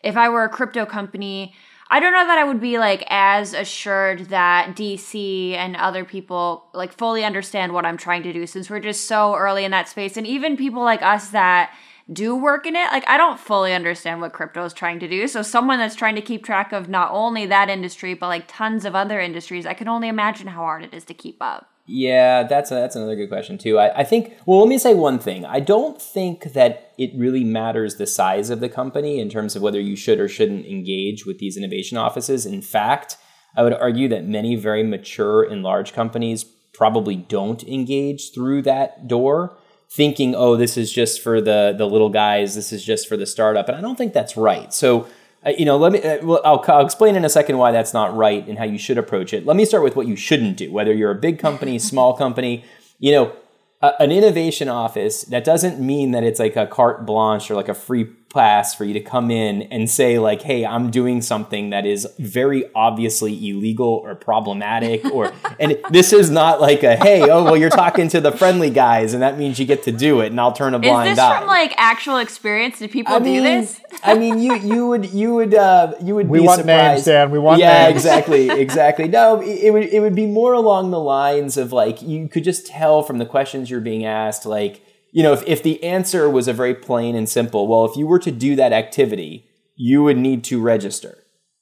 if 0.03 0.15
I 0.15 0.29
were 0.29 0.43
a 0.43 0.49
crypto 0.49 0.85
company, 0.85 1.55
I 1.93 1.99
don't 1.99 2.13
know 2.13 2.25
that 2.25 2.37
I 2.37 2.45
would 2.45 2.61
be 2.61 2.79
like 2.79 3.03
as 3.09 3.53
assured 3.53 4.29
that 4.29 4.77
DC 4.77 5.55
and 5.55 5.75
other 5.75 6.05
people 6.05 6.63
like 6.73 6.93
fully 6.93 7.25
understand 7.25 7.73
what 7.73 7.85
I'm 7.85 7.97
trying 7.97 8.23
to 8.23 8.31
do 8.31 8.47
since 8.47 8.69
we're 8.69 8.79
just 8.79 9.07
so 9.07 9.35
early 9.35 9.65
in 9.65 9.71
that 9.71 9.89
space, 9.89 10.15
and 10.15 10.25
even 10.25 10.55
people 10.55 10.83
like 10.83 11.01
us 11.01 11.31
that 11.31 11.73
do 12.11 12.33
work 12.33 12.65
in 12.65 12.77
it, 12.77 12.91
like 12.91 13.03
I 13.09 13.17
don't 13.17 13.37
fully 13.37 13.73
understand 13.73 14.21
what 14.21 14.31
crypto 14.31 14.63
is 14.63 14.71
trying 14.73 14.99
to 15.01 15.07
do. 15.09 15.27
So 15.27 15.41
someone 15.41 15.79
that's 15.79 15.95
trying 15.95 16.15
to 16.15 16.21
keep 16.21 16.45
track 16.45 16.71
of 16.71 16.87
not 16.87 17.11
only 17.11 17.45
that 17.47 17.69
industry 17.69 18.13
but 18.13 18.27
like 18.27 18.45
tons 18.47 18.85
of 18.85 18.95
other 18.95 19.19
industries, 19.19 19.65
I 19.65 19.73
can 19.73 19.89
only 19.89 20.07
imagine 20.07 20.47
how 20.47 20.61
hard 20.61 20.85
it 20.85 20.93
is 20.93 21.03
to 21.05 21.13
keep 21.13 21.41
up. 21.41 21.70
Yeah, 21.85 22.43
that's 22.43 22.71
a, 22.71 22.75
that's 22.75 22.95
another 22.95 23.15
good 23.15 23.29
question 23.29 23.57
too. 23.57 23.77
I, 23.79 23.99
I 23.99 24.03
think. 24.03 24.37
Well, 24.45 24.59
let 24.59 24.69
me 24.69 24.77
say 24.77 24.93
one 24.93 25.19
thing. 25.19 25.45
I 25.45 25.59
don't 25.59 26.01
think 26.01 26.53
that 26.53 26.93
it 26.97 27.11
really 27.15 27.43
matters 27.43 27.95
the 27.95 28.07
size 28.07 28.49
of 28.49 28.59
the 28.59 28.69
company 28.69 29.19
in 29.19 29.29
terms 29.29 29.55
of 29.55 29.61
whether 29.61 29.79
you 29.79 29.95
should 29.95 30.19
or 30.19 30.27
shouldn't 30.27 30.65
engage 30.65 31.25
with 31.25 31.39
these 31.39 31.57
innovation 31.57 31.97
offices. 31.97 32.45
In 32.45 32.61
fact, 32.61 33.17
I 33.55 33.63
would 33.63 33.73
argue 33.73 34.07
that 34.09 34.25
many 34.25 34.55
very 34.55 34.83
mature 34.83 35.43
and 35.43 35.63
large 35.63 35.91
companies 35.91 36.43
probably 36.73 37.15
don't 37.15 37.63
engage 37.63 38.31
through 38.33 38.61
that 38.61 39.07
door 39.07 39.57
thinking, 39.89 40.33
oh, 40.35 40.55
this 40.55 40.77
is 40.77 40.91
just 40.93 41.21
for 41.21 41.41
the 41.41 41.73
the 41.77 41.85
little 41.87 42.09
guys, 42.09 42.55
this 42.55 42.71
is 42.71 42.85
just 42.85 43.09
for 43.09 43.17
the 43.17 43.25
startup, 43.25 43.67
and 43.67 43.77
I 43.77 43.81
don't 43.81 43.97
think 43.97 44.13
that's 44.13 44.37
right. 44.37 44.73
So. 44.73 45.07
Uh, 45.45 45.51
you 45.57 45.65
know, 45.65 45.77
let 45.77 45.91
me. 45.91 46.01
Uh, 46.01 46.23
well, 46.25 46.41
I'll, 46.45 46.63
I'll 46.67 46.85
explain 46.85 47.15
in 47.15 47.25
a 47.25 47.29
second 47.29 47.57
why 47.57 47.71
that's 47.71 47.93
not 47.93 48.15
right 48.15 48.47
and 48.47 48.57
how 48.57 48.63
you 48.63 48.77
should 48.77 48.97
approach 48.97 49.33
it. 49.33 49.45
Let 49.45 49.57
me 49.57 49.65
start 49.65 49.83
with 49.83 49.95
what 49.95 50.07
you 50.07 50.15
shouldn't 50.15 50.57
do. 50.57 50.71
Whether 50.71 50.93
you're 50.93 51.11
a 51.11 51.15
big 51.15 51.39
company, 51.39 51.79
small 51.91 52.15
company, 52.15 52.63
you 52.99 53.11
know, 53.11 53.35
a, 53.81 53.93
an 53.99 54.11
innovation 54.11 54.69
office 54.69 55.23
that 55.23 55.43
doesn't 55.43 55.79
mean 55.79 56.11
that 56.11 56.23
it's 56.23 56.39
like 56.39 56.55
a 56.55 56.67
carte 56.67 57.05
blanche 57.05 57.49
or 57.49 57.55
like 57.55 57.69
a 57.69 57.73
free 57.73 58.05
pass 58.33 58.73
for 58.73 58.85
you 58.85 58.93
to 58.93 58.99
come 58.99 59.29
in 59.29 59.63
and 59.63 59.89
say 59.89 60.19
like 60.19 60.41
hey 60.41 60.65
i'm 60.65 60.89
doing 60.89 61.21
something 61.21 61.69
that 61.71 61.85
is 61.85 62.07
very 62.19 62.63
obviously 62.73 63.33
illegal 63.49 63.87
or 63.87 64.15
problematic 64.15 65.03
or 65.05 65.31
and 65.59 65.77
this 65.89 66.13
is 66.13 66.29
not 66.29 66.61
like 66.61 66.83
a 66.83 66.95
hey 66.95 67.29
oh 67.29 67.43
well 67.43 67.57
you're 67.57 67.69
talking 67.69 68.07
to 68.07 68.21
the 68.21 68.31
friendly 68.31 68.69
guys 68.69 69.13
and 69.13 69.21
that 69.21 69.37
means 69.37 69.59
you 69.59 69.65
get 69.65 69.83
to 69.83 69.91
do 69.91 70.21
it 70.21 70.27
and 70.27 70.39
i'll 70.39 70.53
turn 70.53 70.73
a 70.73 70.79
blind 70.79 71.09
eye 71.09 71.11
is 71.11 71.17
this 71.17 71.23
eye 71.23 71.39
from 71.39 71.47
like 71.47 71.73
actual 71.77 72.17
experience 72.17 72.79
did 72.79 72.91
people 72.91 73.13
I 73.13 73.19
mean, 73.19 73.43
do 73.43 73.43
this 73.43 73.81
I 74.03 74.17
mean, 74.17 74.39
you 74.39 74.55
you 74.55 74.87
would 74.87 75.11
you 75.13 75.33
would 75.35 75.53
uh, 75.53 75.93
you 76.01 76.15
would 76.15 76.27
We 76.27 76.39
be 76.39 76.45
want 76.45 76.65
names. 76.65 77.05
Dan. 77.05 77.31
We 77.31 77.39
want 77.39 77.59
yeah, 77.59 77.83
names. 77.83 77.97
exactly, 77.97 78.49
exactly. 78.49 79.07
No, 79.07 79.41
it, 79.41 79.65
it 79.65 79.71
would 79.71 79.83
it 79.83 79.99
would 79.99 80.15
be 80.15 80.25
more 80.25 80.53
along 80.53 80.91
the 80.91 80.99
lines 80.99 81.57
of 81.57 81.71
like 81.71 82.01
you 82.01 82.27
could 82.27 82.43
just 82.43 82.65
tell 82.65 83.03
from 83.03 83.17
the 83.17 83.25
questions 83.25 83.69
you're 83.69 83.81
being 83.81 84.05
asked, 84.05 84.45
like 84.45 84.81
you 85.11 85.23
know, 85.23 85.33
if 85.33 85.43
if 85.47 85.63
the 85.63 85.83
answer 85.83 86.29
was 86.29 86.47
a 86.47 86.53
very 86.53 86.73
plain 86.73 87.15
and 87.15 87.27
simple, 87.27 87.67
well, 87.67 87.85
if 87.85 87.95
you 87.97 88.07
were 88.07 88.19
to 88.19 88.31
do 88.31 88.55
that 88.55 88.73
activity, 88.73 89.49
you 89.75 90.03
would 90.03 90.17
need 90.17 90.43
to 90.45 90.61
register. 90.61 91.20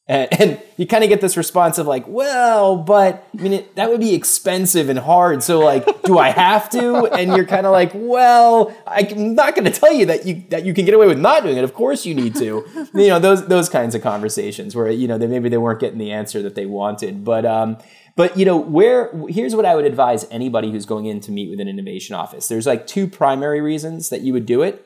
And, 0.10 0.28
and 0.42 0.62
you 0.76 0.88
kind 0.88 1.04
of 1.04 1.10
get 1.10 1.22
this 1.22 1.38
response 1.38 1.78
of 1.78 1.88
like, 1.88 2.06
well, 2.08 2.76
but 2.78 3.28
I 3.38 3.42
mean, 3.42 3.54
it, 3.54 3.76
that 3.76 3.90
would 3.90 4.00
be 4.00 4.16
expensive 4.16 4.90
and 4.90 5.00
hard. 5.00 5.44
So 5.44 5.60
like, 5.60 6.04
do 6.04 6.18
I 6.18 6.30
have 6.32 6.70
to? 6.72 7.06
And 7.06 7.36
you're 7.36 7.46
kind 7.46 7.66
of 7.66 7.72
like, 7.72 7.92
well, 7.94 8.76
I'm 8.88 9.36
not 9.36 9.56
going 9.56 9.72
to 9.72 9.80
tell 9.80 9.94
you 9.94 10.08
that 10.08 10.26
you 10.26 10.44
that 10.50 10.66
you 10.66 10.74
can 10.74 10.86
get 10.86 10.94
away 10.94 11.08
with 11.08 11.20
not 11.20 11.44
doing 11.44 11.58
it. 11.58 11.64
Of 11.64 11.74
course 11.74 12.06
you 12.06 12.16
need 12.16 12.36
to. 12.36 12.66
you 12.94 13.08
know, 13.08 13.20
those 13.20 13.48
those 13.48 13.70
kinds 13.70 13.94
of 13.96 14.02
conversations 14.02 14.76
where 14.76 14.90
you 14.90 15.08
know 15.08 15.18
they 15.18 15.28
maybe 15.28 15.48
they 15.48 15.58
weren't 15.58 15.80
getting 15.80 16.00
the 16.00 16.12
answer 16.12 16.42
that 16.42 16.56
they 16.56 16.66
wanted. 16.66 17.24
But 17.24 17.46
um, 17.46 17.78
but 18.16 18.38
you 18.38 18.46
know, 18.46 18.58
where 18.58 19.12
here's 19.30 19.56
what 19.56 19.66
I 19.66 19.76
would 19.76 19.86
advise 19.86 20.26
anybody 20.32 20.72
who's 20.72 20.86
going 20.86 21.06
in 21.06 21.22
to 21.22 21.32
meet 21.32 21.50
with 21.50 21.60
an 21.60 21.68
innovation 21.68 22.16
office. 22.16 22.48
There's 22.48 22.66
like 22.66 22.88
two 22.88 23.08
primary 23.08 23.62
reasons 23.62 24.10
that 24.10 24.22
you 24.22 24.34
would 24.34 24.46
do 24.46 24.62
it. 24.62 24.86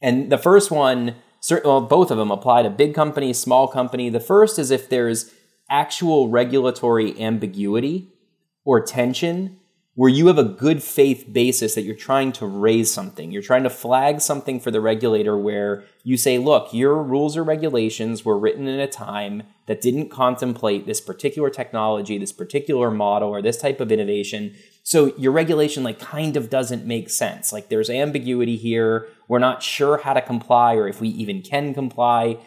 And 0.00 0.30
the 0.30 0.38
first 0.38 0.70
one, 0.70 1.14
cer- 1.40 1.62
well, 1.64 1.80
both 1.80 2.10
of 2.10 2.18
them 2.18 2.30
apply 2.30 2.62
to 2.62 2.70
big 2.70 2.94
company, 2.94 3.32
small 3.32 3.68
company. 3.68 4.10
The 4.10 4.20
first 4.20 4.58
is 4.58 4.70
if 4.70 4.88
there's 4.88 5.32
actual 5.70 6.28
regulatory 6.28 7.20
ambiguity 7.20 8.12
or 8.64 8.80
tension 8.80 9.58
where 9.98 10.08
you 10.08 10.28
have 10.28 10.38
a 10.38 10.44
good 10.44 10.80
faith 10.80 11.26
basis 11.32 11.74
that 11.74 11.82
you're 11.82 11.92
trying 11.92 12.30
to 12.30 12.46
raise 12.46 12.88
something. 12.88 13.32
You're 13.32 13.42
trying 13.42 13.64
to 13.64 13.70
flag 13.70 14.20
something 14.20 14.60
for 14.60 14.70
the 14.70 14.80
regulator 14.80 15.36
where 15.36 15.82
you 16.04 16.16
say, 16.16 16.38
look, 16.38 16.72
your 16.72 17.02
rules 17.02 17.36
or 17.36 17.42
regulations 17.42 18.24
were 18.24 18.38
written 18.38 18.68
in 18.68 18.78
a 18.78 18.86
time 18.86 19.42
that 19.66 19.80
didn't 19.80 20.10
contemplate 20.10 20.86
this 20.86 21.00
particular 21.00 21.50
technology, 21.50 22.16
this 22.16 22.32
particular 22.32 22.92
model, 22.92 23.30
or 23.30 23.42
this 23.42 23.60
type 23.60 23.80
of 23.80 23.90
innovation. 23.90 24.54
So 24.88 25.14
your 25.18 25.32
regulation 25.32 25.84
like 25.84 25.98
kind 25.98 26.34
of 26.34 26.48
doesn't 26.48 26.86
make 26.86 27.10
sense. 27.10 27.52
Like 27.52 27.68
there's 27.68 27.90
ambiguity 27.90 28.56
here. 28.56 29.06
We're 29.28 29.38
not 29.38 29.62
sure 29.62 29.98
how 29.98 30.14
to 30.14 30.22
comply 30.22 30.76
or 30.76 30.88
if 30.88 30.98
we 30.98 31.08
even 31.10 31.42
can 31.42 31.74
comply. 31.74 32.38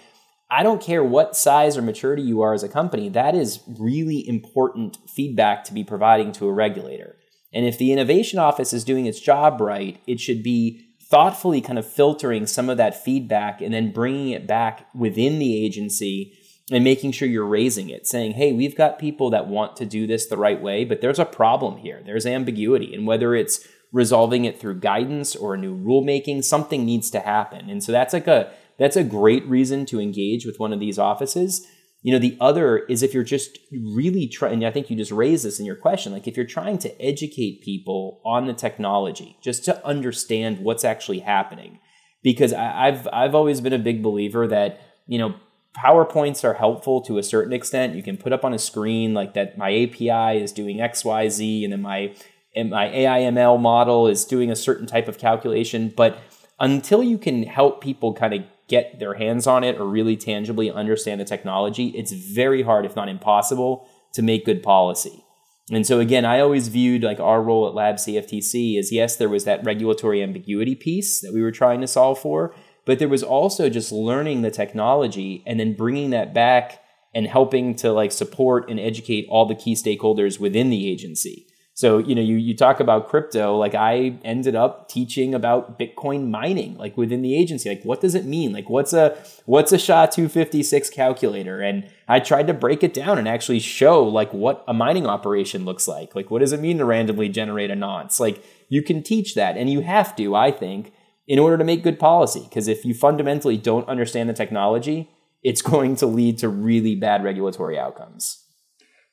I 0.49 0.63
don't 0.63 0.81
care 0.81 1.03
what 1.03 1.35
size 1.35 1.77
or 1.77 1.83
maturity 1.83 2.23
you 2.23 2.41
are 2.41 2.55
as 2.55 2.63
a 2.63 2.67
company, 2.67 3.09
that 3.09 3.35
is 3.35 3.59
really 3.77 4.27
important 4.27 4.97
feedback 5.07 5.63
to 5.65 5.73
be 5.75 5.83
providing 5.83 6.31
to 6.31 6.47
a 6.47 6.51
regulator. 6.51 7.15
And 7.53 7.67
if 7.67 7.77
the 7.77 7.93
innovation 7.93 8.39
office 8.39 8.73
is 8.73 8.83
doing 8.83 9.05
its 9.05 9.19
job 9.19 9.61
right, 9.61 10.01
it 10.07 10.19
should 10.19 10.41
be 10.41 10.83
thoughtfully 11.11 11.61
kind 11.61 11.77
of 11.77 11.85
filtering 11.85 12.47
some 12.47 12.71
of 12.71 12.77
that 12.77 13.03
feedback 13.03 13.61
and 13.61 13.71
then 13.71 13.93
bringing 13.93 14.29
it 14.29 14.47
back 14.47 14.87
within 14.95 15.37
the 15.37 15.63
agency 15.63 16.35
and 16.69 16.83
making 16.83 17.11
sure 17.11 17.27
you're 17.27 17.45
raising 17.45 17.89
it, 17.89 18.07
saying, 18.07 18.33
hey, 18.33 18.53
we've 18.53 18.77
got 18.77 18.99
people 18.99 19.29
that 19.31 19.47
want 19.47 19.75
to 19.77 19.85
do 19.85 20.05
this 20.05 20.27
the 20.27 20.37
right 20.37 20.61
way, 20.61 20.85
but 20.85 21.01
there's 21.01 21.19
a 21.19 21.25
problem 21.25 21.77
here. 21.77 22.01
There's 22.05 22.25
ambiguity. 22.25 22.93
And 22.93 23.07
whether 23.07 23.33
it's 23.33 23.67
resolving 23.91 24.45
it 24.45 24.59
through 24.59 24.79
guidance 24.79 25.35
or 25.35 25.53
a 25.53 25.57
new 25.57 25.75
rulemaking, 25.75 26.43
something 26.43 26.85
needs 26.85 27.09
to 27.11 27.19
happen. 27.19 27.69
And 27.69 27.83
so 27.83 27.91
that's 27.91 28.13
like 28.13 28.27
a 28.27 28.51
that's 28.79 28.95
a 28.95 29.03
great 29.03 29.45
reason 29.45 29.85
to 29.87 29.99
engage 29.99 30.45
with 30.45 30.59
one 30.59 30.73
of 30.73 30.79
these 30.79 30.97
offices. 30.97 31.67
You 32.01 32.13
know, 32.13 32.19
the 32.19 32.37
other 32.41 32.79
is 32.79 33.03
if 33.03 33.13
you're 33.13 33.23
just 33.23 33.59
really 33.71 34.27
trying, 34.27 34.53
and 34.53 34.65
I 34.65 34.71
think 34.71 34.89
you 34.89 34.97
just 34.97 35.11
raised 35.11 35.45
this 35.45 35.59
in 35.59 35.67
your 35.67 35.75
question, 35.75 36.13
like 36.13 36.27
if 36.27 36.35
you're 36.35 36.47
trying 36.47 36.79
to 36.79 37.01
educate 37.01 37.61
people 37.61 38.21
on 38.25 38.47
the 38.47 38.53
technology, 38.53 39.37
just 39.43 39.65
to 39.65 39.85
understand 39.85 40.59
what's 40.59 40.83
actually 40.83 41.19
happening. 41.19 41.79
Because 42.23 42.53
I, 42.53 42.87
I've 42.87 43.07
I've 43.11 43.35
always 43.35 43.61
been 43.61 43.73
a 43.73 43.79
big 43.79 44.01
believer 44.01 44.47
that, 44.47 44.79
you 45.05 45.19
know, 45.19 45.35
PowerPoints 45.77 46.43
are 46.43 46.55
helpful 46.55 47.01
to 47.01 47.17
a 47.17 47.23
certain 47.23 47.53
extent. 47.53 47.95
You 47.95 48.03
can 48.03 48.17
put 48.17 48.33
up 48.33 48.43
on 48.43 48.53
a 48.53 48.59
screen 48.59 49.13
like 49.13 49.33
that 49.35 49.57
my 49.57 49.69
API 49.69 50.41
is 50.41 50.51
doing 50.51 50.77
XYZ 50.77 51.63
and 51.63 51.73
then 51.73 51.81
my 51.81 52.13
and 52.53 52.69
my 52.69 52.89
AIML 52.89 53.61
model 53.61 54.07
is 54.07 54.25
doing 54.25 54.51
a 54.51 54.55
certain 54.55 54.85
type 54.85 55.07
of 55.07 55.17
calculation. 55.17 55.93
But 55.95 56.17
until 56.59 57.01
you 57.01 57.17
can 57.17 57.43
help 57.43 57.81
people 57.81 58.13
kind 58.13 58.33
of 58.33 58.43
get 58.67 58.99
their 58.99 59.13
hands 59.13 59.47
on 59.47 59.63
it 59.63 59.77
or 59.77 59.85
really 59.85 60.17
tangibly 60.17 60.69
understand 60.69 61.21
the 61.21 61.25
technology, 61.25 61.87
it's 61.89 62.11
very 62.11 62.63
hard, 62.63 62.85
if 62.85 62.95
not 62.95 63.07
impossible, 63.07 63.87
to 64.13 64.21
make 64.21 64.45
good 64.45 64.61
policy. 64.61 65.23
And 65.71 65.87
so 65.87 66.01
again, 66.01 66.25
I 66.25 66.41
always 66.41 66.67
viewed 66.67 67.03
like 67.03 67.21
our 67.21 67.41
role 67.41 67.67
at 67.67 67.73
Lab 67.73 67.95
CFTC 67.95 68.77
as 68.77 68.91
yes, 68.91 69.15
there 69.15 69.29
was 69.29 69.45
that 69.45 69.63
regulatory 69.63 70.21
ambiguity 70.21 70.75
piece 70.75 71.21
that 71.21 71.33
we 71.33 71.41
were 71.41 71.51
trying 71.51 71.79
to 71.79 71.87
solve 71.87 72.19
for, 72.19 72.53
but 72.85 72.99
there 72.99 73.09
was 73.09 73.23
also 73.23 73.69
just 73.69 73.91
learning 73.91 74.41
the 74.41 74.51
technology 74.51 75.43
and 75.45 75.59
then 75.59 75.73
bringing 75.73 76.09
that 76.11 76.33
back 76.33 76.83
and 77.13 77.27
helping 77.27 77.75
to 77.75 77.91
like 77.91 78.11
support 78.11 78.69
and 78.69 78.79
educate 78.79 79.27
all 79.29 79.45
the 79.45 79.55
key 79.55 79.75
stakeholders 79.75 80.39
within 80.39 80.69
the 80.69 80.89
agency. 80.89 81.47
So, 81.73 81.99
you 81.99 82.15
know, 82.15 82.21
you, 82.21 82.35
you 82.35 82.55
talk 82.55 82.79
about 82.79 83.07
crypto, 83.07 83.57
like 83.57 83.73
I 83.73 84.19
ended 84.23 84.55
up 84.55 84.89
teaching 84.89 85.33
about 85.33 85.79
Bitcoin 85.79 86.29
mining, 86.29 86.77
like 86.77 86.97
within 86.97 87.21
the 87.21 87.35
agency. 87.35 87.69
Like, 87.69 87.83
what 87.83 88.01
does 88.01 88.13
it 88.13 88.25
mean? 88.25 88.51
Like, 88.51 88.69
what's 88.69 88.93
a 88.93 89.17
what's 89.45 89.71
a 89.71 89.77
SHA 89.77 90.07
256 90.07 90.89
calculator? 90.89 91.61
And 91.61 91.89
I 92.09 92.19
tried 92.19 92.47
to 92.47 92.53
break 92.53 92.83
it 92.83 92.93
down 92.93 93.17
and 93.17 93.27
actually 93.27 93.59
show 93.59 94.03
like 94.03 94.33
what 94.33 94.63
a 94.67 94.73
mining 94.73 95.07
operation 95.07 95.63
looks 95.63 95.87
like. 95.87 96.13
Like, 96.13 96.29
what 96.29 96.39
does 96.39 96.51
it 96.51 96.59
mean 96.59 96.77
to 96.77 96.85
randomly 96.85 97.29
generate 97.29 97.71
a 97.71 97.75
nonce? 97.75 98.19
Like, 98.19 98.43
you 98.67 98.83
can 98.83 99.01
teach 99.01 99.35
that, 99.35 99.57
and 99.57 99.69
you 99.69 99.81
have 99.81 100.15
to, 100.17 100.35
I 100.35 100.51
think, 100.51 100.93
in 101.31 101.39
order 101.39 101.57
to 101.57 101.63
make 101.63 101.81
good 101.81 101.97
policy. 101.97 102.41
Because 102.41 102.67
if 102.67 102.83
you 102.83 102.93
fundamentally 102.93 103.55
don't 103.55 103.87
understand 103.87 104.27
the 104.27 104.33
technology, 104.33 105.09
it's 105.41 105.61
going 105.73 105.95
to 105.95 106.05
lead 106.05 106.37
to 106.39 106.49
really 106.49 106.93
bad 106.93 107.23
regulatory 107.23 107.79
outcomes. 107.79 108.40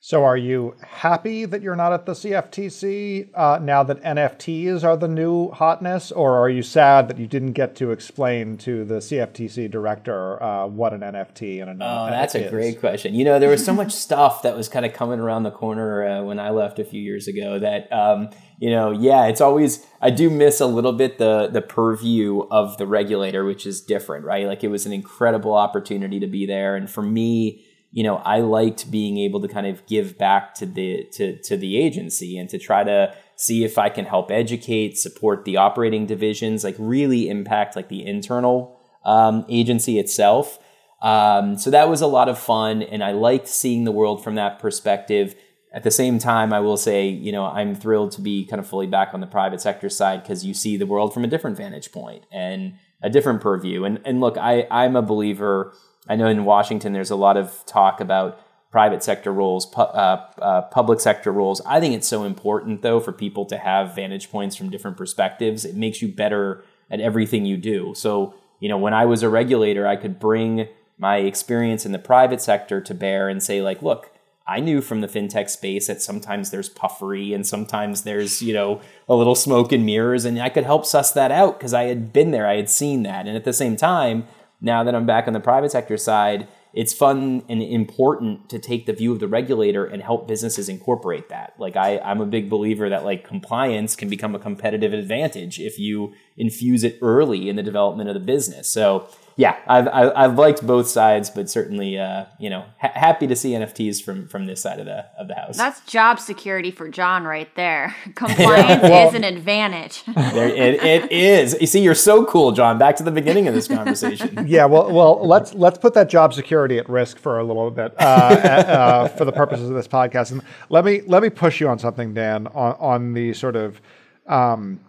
So, 0.01 0.25
are 0.25 0.37
you 0.37 0.77
happy 0.81 1.45
that 1.45 1.61
you're 1.61 1.75
not 1.75 1.93
at 1.93 2.07
the 2.07 2.13
CFTC 2.13 3.31
uh, 3.35 3.59
now 3.61 3.83
that 3.83 4.01
NFTs 4.05 4.85
are 4.85 4.97
the 4.97 5.09
new 5.09 5.51
hotness, 5.51 6.13
or 6.13 6.39
are 6.39 6.49
you 6.49 6.63
sad 6.63 7.09
that 7.09 7.19
you 7.19 7.27
didn't 7.27 7.55
get 7.55 7.75
to 7.77 7.91
explain 7.91 8.59
to 8.59 8.85
the 8.85 8.99
CFTC 8.99 9.69
director 9.69 10.41
uh, 10.41 10.69
what 10.69 10.93
an 10.93 11.01
NFT 11.01 11.61
and 11.61 11.83
a 11.83 11.85
Oh, 11.85 12.11
that's 12.11 12.37
a 12.37 12.49
great 12.49 12.79
question. 12.79 13.13
You 13.13 13.25
know, 13.25 13.41
there 13.41 13.51
was 13.51 13.65
so 13.65 13.73
much 13.73 13.91
stuff 13.91 14.43
that 14.43 14.57
was 14.57 14.69
kind 14.69 14.87
of 14.87 14.93
coming 14.93 15.19
around 15.19 15.43
the 15.43 15.51
corner 15.51 16.07
uh, 16.07 16.23
when 16.23 16.39
I 16.39 16.51
left 16.51 16.79
a 16.79 16.85
few 16.85 17.03
years 17.03 17.27
ago 17.27 17.59
that, 17.59 17.93
um, 17.93 18.31
you 18.61 18.71
know, 18.71 18.93
yeah, 18.93 19.27
it's 19.27 19.41
always 19.41 19.85
I 20.01 20.11
do 20.11 20.31
miss 20.31 20.61
a 20.61 20.67
little 20.67 20.93
bit 20.93 21.19
the 21.19 21.49
the 21.49 21.61
purview 21.61 22.43
of 22.53 22.79
the 22.79 22.87
regulator, 22.87 23.45
which 23.45 23.67
is 23.67 23.81
different, 23.81 24.25
right? 24.25 24.47
Like 24.47 24.63
it 24.63 24.69
was 24.69 24.87
an 24.87 24.93
incredible 24.93 25.55
opportunity 25.55 26.21
to 26.21 26.29
be 26.29 26.47
there, 26.47 26.77
and 26.77 26.89
for 26.89 27.03
me 27.03 27.65
you 27.91 28.03
know, 28.03 28.17
I 28.17 28.41
liked 28.41 28.91
being 28.91 29.19
able 29.19 29.41
to 29.41 29.49
kind 29.49 29.67
of 29.67 29.85
give 29.87 30.19
back 30.19 30.55
to 30.55 30.67
the 30.67 31.05
to 31.13 31.41
to 31.43 31.57
the 31.57 31.79
agency 31.79 32.37
and 32.39 32.49
to 32.51 32.59
try 32.59 32.85
to 32.85 33.15
see 33.37 33.65
if 33.65 33.79
I 33.79 33.89
can 33.89 34.05
help 34.05 34.31
educate, 34.31 34.99
support 34.99 35.45
the 35.45 35.57
operating 35.57 36.07
divisions, 36.07 36.65
like 36.65 36.77
really 36.79 37.29
impact 37.29 37.77
like 37.77 37.89
the 37.89 38.05
internal 38.05 38.79
um, 39.05 39.47
agency 39.49 39.99
itself. 39.99 40.59
Um, 41.01 41.57
so 41.57 41.71
that 41.71 41.89
was 41.89 42.01
a 42.01 42.07
lot 42.07 42.29
of 42.29 42.39
fun, 42.39 42.83
and 42.83 43.03
I 43.03 43.13
liked 43.13 43.49
seeing 43.49 43.85
the 43.85 43.93
world 43.93 44.23
from 44.23 44.35
that 44.35 44.59
perspective. 44.59 45.35
At 45.73 45.85
the 45.85 45.91
same 45.91 46.19
time, 46.19 46.53
I 46.53 46.61
will 46.61 46.77
say, 46.77 47.07
you 47.07 47.31
know, 47.31 47.45
I'm 47.45 47.75
thrilled 47.75 48.13
to 48.13 48.21
be 48.21 48.45
kind 48.45 48.59
of 48.59 48.67
fully 48.67 48.87
back 48.87 49.11
on 49.15 49.21
the 49.21 49.27
private 49.27 49.61
sector 49.61 49.89
side 49.89 50.23
because 50.23 50.45
you 50.45 50.55
see 50.55 50.77
the 50.77 50.87
world 50.87 51.15
from 51.15 51.25
a 51.25 51.29
different 51.29 51.57
vantage 51.57 51.93
point 51.93 52.25
and 52.33 52.75
a 53.03 53.09
different 53.09 53.41
purview. 53.41 53.85
And 53.85 54.01
and 54.05 54.21
look, 54.21 54.37
I 54.37 54.67
I'm 54.71 54.97
a 54.97 55.03
believer 55.03 55.75
I 56.09 56.17
know 56.17 56.27
in 56.27 56.45
Washington 56.45 56.93
there's 56.93 57.11
a 57.11 57.17
lot 57.17 57.37
of 57.37 57.65
talk 57.67 58.01
about 58.01 58.41
private 58.71 59.03
sector 59.03 59.33
roles, 59.33 59.67
pu- 59.67 59.81
uh, 59.81 60.31
uh, 60.39 60.63
public 60.63 61.01
sector 61.01 61.33
roles. 61.33 61.61
I 61.67 61.81
think 61.81 61.95
it's 61.95 62.09
so 62.09 62.25
important 62.25 62.83
though 62.83 63.01
for 63.01 63.13
people 63.13 63.47
to 63.47 63.59
have 63.59 63.95
vantage 63.95 64.31
points 64.31 64.57
from 64.57 64.71
different 64.71 64.97
perspectives. 64.97 65.65
It 65.65 65.75
makes 65.75 66.03
you 66.03 66.09
better 66.09 66.65
at 66.91 67.01
everything 67.01 67.47
you 67.47 67.57
do. 67.57 67.95
So, 67.95 68.35
you 68.61 68.69
know, 68.69 68.79
when 68.79 68.95
I 68.95 69.07
was 69.07 69.23
a 69.23 69.29
regulator, 69.29 69.87
I 69.87 69.97
could 69.97 70.19
bring 70.19 70.69
my 70.99 71.19
experience 71.19 71.87
in 71.87 71.93
the 71.93 71.99
private 71.99 72.43
sector 72.43 72.81
to 72.81 72.95
bear 72.95 73.29
and 73.29 73.43
say 73.43 73.63
like, 73.63 73.83
look, 73.83 74.11
I 74.47 74.61
knew 74.61 74.81
from 74.81 75.03
the 75.03 75.07
fintech 75.07 75.51
space 75.51 75.89
that 75.89 76.01
sometimes 76.01 76.51
there's 76.51 76.71
puffery 76.71 77.35
and 77.35 77.47
sometimes 77.47 78.03
there's, 78.03 78.41
you 78.41 78.55
know, 78.55 78.81
a 79.07 79.15
little 79.15 79.35
smoke 79.35 79.73
and 79.73 79.85
mirrors 79.85 80.25
and 80.25 80.41
I 80.41 80.49
could 80.49 80.65
help 80.65 80.87
suss 80.87 81.13
that 81.13 81.31
out 81.31 81.59
because 81.59 81.75
I 81.75 81.85
had 81.85 82.13
been 82.13 82.31
there, 82.31 82.47
I 82.47 82.57
had 82.57 82.71
seen 82.71 83.03
that. 83.03 83.27
And 83.27 83.37
at 83.37 83.45
the 83.45 83.53
same 83.53 83.77
time, 83.77 84.27
now 84.61 84.83
that 84.85 84.95
I'm 84.95 85.07
back 85.07 85.27
on 85.27 85.33
the 85.33 85.41
private 85.41 85.71
sector 85.71 85.97
side, 85.97 86.49
it's 86.75 86.93
fun 86.93 87.43
and 87.49 87.63
important 87.63 88.49
to 88.51 88.59
take 88.59 88.87
the 88.87 88.93
view 88.93 89.13
of 89.13 89.21
the 89.21 89.29
regulator 89.29 89.87
and 89.87 90.03
help 90.03 90.29
businesses 90.29 90.69
incorporate 90.69 91.29
that. 91.29 91.55
Like 91.59 91.77
I, 91.77 91.99
I'm 91.99 92.21
a 92.21 92.27
big 92.27 92.51
believer 92.51 92.89
that 92.89 93.05
like 93.05 93.27
compliance 93.27 93.97
can 93.97 94.09
become 94.09 94.35
a 94.35 94.39
competitive 94.39 94.93
advantage 94.93 95.59
if 95.59 95.79
you 95.79 96.15
infuse 96.37 96.85
it 96.85 96.99
early 97.01 97.49
in 97.49 97.57
the 97.57 97.63
development 97.63 98.11
of 98.11 98.15
the 98.15 98.21
business. 98.21 98.69
So 98.69 99.09
yeah, 99.39 99.57
I've, 99.69 99.87
I've 99.87 100.37
liked 100.37 100.67
both 100.67 100.89
sides, 100.89 101.31
but 101.31 101.49
certainly, 101.49 101.97
uh, 101.97 102.25
you 102.41 102.51
know, 102.51 102.65
ha- 102.81 102.91
happy 102.93 103.29
to 103.29 103.37
see 103.37 103.53
NFTs 103.53 104.03
from 104.03 104.27
from 104.27 104.47
this 104.47 104.61
side 104.61 104.81
of 104.81 104.87
the 104.87 105.07
of 105.17 105.29
the 105.29 105.37
house. 105.37 105.57
That's 105.57 105.81
job 105.83 106.19
security 106.19 106.73
for 106.73 106.89
John 106.89 107.23
right 107.23 107.49
there. 107.55 107.95
Compliance 108.17 108.83
well, 108.83 109.09
is 109.09 109.15
an 109.15 109.23
advantage. 109.23 110.03
there, 110.17 110.49
it, 110.49 110.83
it 110.83 111.13
is. 111.13 111.57
You 111.61 111.69
see, 111.69 111.81
you're 111.81 111.95
so 111.95 112.25
cool, 112.25 112.51
John. 112.51 112.79
Back 112.79 112.97
to 112.97 113.05
the 113.05 113.13
beginning 113.13 113.47
of 113.47 113.55
this 113.55 113.69
conversation. 113.69 114.45
yeah, 114.49 114.65
well, 114.65 114.91
well, 114.91 115.25
let's 115.25 115.55
let's 115.55 115.79
put 115.79 115.95
that 115.95 116.09
job 116.09 116.35
security 116.35 116.77
at 116.79 116.89
risk 116.89 117.17
for 117.17 117.39
a 117.39 117.45
little 117.45 117.71
bit 117.71 117.95
uh, 118.01 118.03
uh, 118.03 119.09
for 119.09 119.25
the 119.25 119.31
purposes 119.31 119.69
of 119.69 119.77
this 119.77 119.87
podcast, 119.87 120.33
and 120.33 120.43
let 120.69 120.85
me 120.85 121.03
let 121.03 121.23
me 121.23 121.31
push 121.31 121.61
you 121.61 121.69
on 121.69 121.79
something, 121.79 122.13
Dan, 122.13 122.49
on 122.49 122.75
on 122.81 123.13
the 123.13 123.33
sort 123.35 123.55
of. 123.55 123.81
Um, 124.27 124.81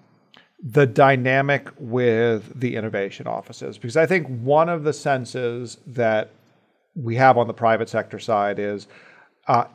the 0.62 0.86
dynamic 0.86 1.70
with 1.78 2.60
the 2.60 2.76
innovation 2.76 3.28
offices 3.28 3.78
because 3.78 3.96
I 3.96 4.06
think 4.06 4.28
one 4.28 4.68
of 4.68 4.84
the 4.84 4.92
senses 4.92 5.78
that 5.88 6.32
we 6.96 7.16
have 7.16 7.38
on 7.38 7.48
the 7.48 7.54
private 7.54 7.88
sector 7.88 8.20
side 8.20 8.60
is 8.60 8.88
uh, 9.48 9.66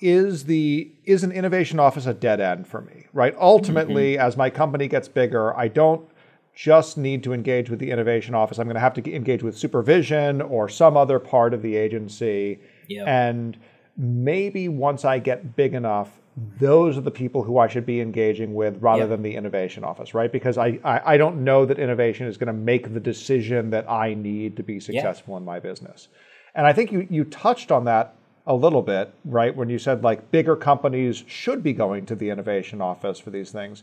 is 0.00 0.44
the 0.44 0.90
is 1.04 1.24
an 1.24 1.32
innovation 1.32 1.80
office 1.80 2.04
a 2.04 2.12
dead 2.12 2.40
end 2.40 2.66
for 2.66 2.82
me 2.82 3.06
right 3.14 3.34
ultimately 3.40 4.14
mm-hmm. 4.14 4.26
as 4.26 4.36
my 4.36 4.50
company 4.50 4.88
gets 4.88 5.08
bigger 5.08 5.56
I 5.56 5.68
don't 5.68 6.06
just 6.54 6.98
need 6.98 7.22
to 7.24 7.32
engage 7.32 7.70
with 7.70 7.78
the 7.78 7.90
innovation 7.90 8.34
office 8.34 8.58
I'm 8.58 8.66
going 8.66 8.74
to 8.74 8.80
have 8.80 8.94
to 8.94 9.14
engage 9.14 9.42
with 9.42 9.56
supervision 9.56 10.42
or 10.42 10.68
some 10.68 10.98
other 10.98 11.18
part 11.18 11.54
of 11.54 11.62
the 11.62 11.76
agency 11.76 12.58
yep. 12.88 13.08
and 13.08 13.56
maybe 13.96 14.68
once 14.68 15.06
I 15.06 15.18
get 15.18 15.56
big 15.56 15.72
enough 15.72 16.20
those 16.58 16.98
are 16.98 17.02
the 17.02 17.10
people 17.10 17.42
who 17.42 17.58
I 17.58 17.66
should 17.66 17.86
be 17.86 18.00
engaging 18.00 18.54
with 18.54 18.76
rather 18.82 19.00
yep. 19.00 19.08
than 19.08 19.22
the 19.22 19.34
innovation 19.34 19.84
office, 19.84 20.12
right? 20.12 20.30
Because 20.30 20.58
I, 20.58 20.78
I, 20.84 21.14
I 21.14 21.16
don't 21.16 21.44
know 21.44 21.64
that 21.64 21.78
innovation 21.78 22.26
is 22.26 22.36
going 22.36 22.48
to 22.48 22.52
make 22.52 22.92
the 22.92 23.00
decision 23.00 23.70
that 23.70 23.90
I 23.90 24.12
need 24.12 24.56
to 24.56 24.62
be 24.62 24.78
successful 24.78 25.34
yep. 25.34 25.40
in 25.40 25.44
my 25.46 25.60
business. 25.60 26.08
And 26.54 26.66
I 26.66 26.74
think 26.74 26.92
you, 26.92 27.06
you 27.08 27.24
touched 27.24 27.72
on 27.72 27.84
that 27.86 28.14
a 28.46 28.54
little 28.54 28.82
bit, 28.82 29.12
right? 29.24 29.54
When 29.54 29.70
you 29.70 29.78
said 29.78 30.04
like 30.04 30.30
bigger 30.30 30.56
companies 30.56 31.24
should 31.26 31.62
be 31.62 31.72
going 31.72 32.04
to 32.06 32.14
the 32.14 32.28
innovation 32.28 32.82
office 32.82 33.18
for 33.18 33.30
these 33.30 33.50
things. 33.50 33.82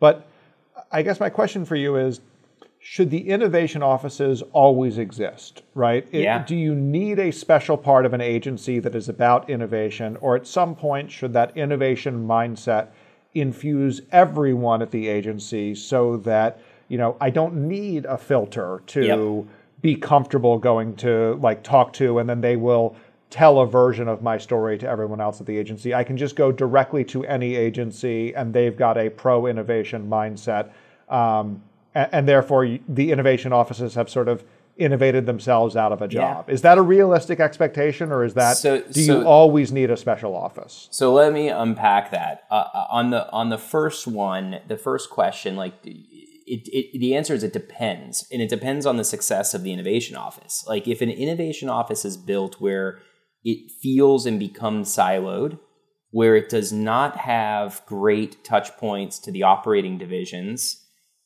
But 0.00 0.26
I 0.90 1.02
guess 1.02 1.20
my 1.20 1.30
question 1.30 1.64
for 1.64 1.76
you 1.76 1.96
is 1.96 2.20
should 2.84 3.10
the 3.10 3.28
innovation 3.28 3.80
offices 3.80 4.42
always 4.52 4.98
exist, 4.98 5.62
right? 5.72 6.04
Yeah. 6.10 6.44
Do 6.44 6.56
you 6.56 6.74
need 6.74 7.20
a 7.20 7.30
special 7.30 7.76
part 7.76 8.04
of 8.04 8.12
an 8.12 8.20
agency 8.20 8.80
that 8.80 8.96
is 8.96 9.08
about 9.08 9.48
innovation, 9.48 10.16
or 10.20 10.34
at 10.34 10.48
some 10.48 10.74
point 10.74 11.08
should 11.08 11.32
that 11.32 11.56
innovation 11.56 12.26
mindset 12.26 12.88
infuse 13.34 14.02
everyone 14.10 14.82
at 14.82 14.90
the 14.90 15.06
agency 15.06 15.76
so 15.76 16.16
that 16.18 16.58
you 16.88 16.98
know 16.98 17.16
I 17.20 17.30
don't 17.30 17.68
need 17.68 18.04
a 18.04 18.18
filter 18.18 18.82
to 18.88 19.04
yep. 19.04 19.56
be 19.80 19.94
comfortable 19.94 20.58
going 20.58 20.96
to 20.96 21.38
like 21.40 21.62
talk 21.62 21.92
to, 21.94 22.18
and 22.18 22.28
then 22.28 22.40
they 22.40 22.56
will 22.56 22.96
tell 23.30 23.60
a 23.60 23.66
version 23.66 24.08
of 24.08 24.22
my 24.22 24.36
story 24.36 24.76
to 24.78 24.88
everyone 24.88 25.20
else 25.20 25.40
at 25.40 25.46
the 25.46 25.56
agency. 25.56 25.94
I 25.94 26.02
can 26.02 26.16
just 26.16 26.34
go 26.34 26.50
directly 26.50 27.04
to 27.04 27.24
any 27.26 27.54
agency, 27.54 28.34
and 28.34 28.52
they've 28.52 28.76
got 28.76 28.98
a 28.98 29.08
pro 29.08 29.46
innovation 29.46 30.10
mindset. 30.10 30.72
Um, 31.08 31.62
and, 31.94 32.08
and 32.12 32.28
therefore 32.28 32.78
the 32.88 33.12
innovation 33.12 33.52
offices 33.52 33.94
have 33.94 34.08
sort 34.10 34.28
of 34.28 34.44
innovated 34.76 35.26
themselves 35.26 35.76
out 35.76 35.92
of 35.92 36.00
a 36.00 36.08
job. 36.08 36.46
Yeah. 36.48 36.54
Is 36.54 36.62
that 36.62 36.78
a 36.78 36.82
realistic 36.82 37.40
expectation, 37.40 38.10
or 38.10 38.24
is 38.24 38.34
that 38.34 38.56
so, 38.56 38.80
do 38.80 39.02
so, 39.02 39.20
you 39.20 39.26
always 39.26 39.70
need 39.72 39.90
a 39.90 39.96
special 39.96 40.34
office? 40.34 40.88
So 40.90 41.12
let 41.12 41.32
me 41.32 41.48
unpack 41.48 42.10
that. 42.10 42.44
Uh, 42.50 42.64
uh, 42.72 42.86
on 42.90 43.10
the 43.10 43.30
on 43.30 43.50
the 43.50 43.58
first 43.58 44.06
one, 44.06 44.60
the 44.68 44.78
first 44.78 45.10
question, 45.10 45.56
like 45.56 45.74
it, 45.84 45.98
it, 46.46 46.98
the 46.98 47.14
answer 47.14 47.34
is 47.34 47.42
it 47.42 47.52
depends, 47.52 48.26
and 48.32 48.40
it 48.40 48.48
depends 48.48 48.86
on 48.86 48.96
the 48.96 49.04
success 49.04 49.54
of 49.54 49.62
the 49.62 49.72
innovation 49.72 50.16
office. 50.16 50.64
Like 50.66 50.88
if 50.88 51.00
an 51.00 51.10
innovation 51.10 51.68
office 51.68 52.04
is 52.04 52.16
built 52.16 52.60
where 52.60 53.00
it 53.44 53.70
feels 53.82 54.24
and 54.24 54.38
becomes 54.38 54.94
siloed, 54.94 55.58
where 56.10 56.36
it 56.36 56.48
does 56.48 56.72
not 56.72 57.16
have 57.18 57.82
great 57.86 58.44
touch 58.44 58.76
points 58.76 59.18
to 59.18 59.32
the 59.32 59.42
operating 59.42 59.98
divisions 59.98 60.81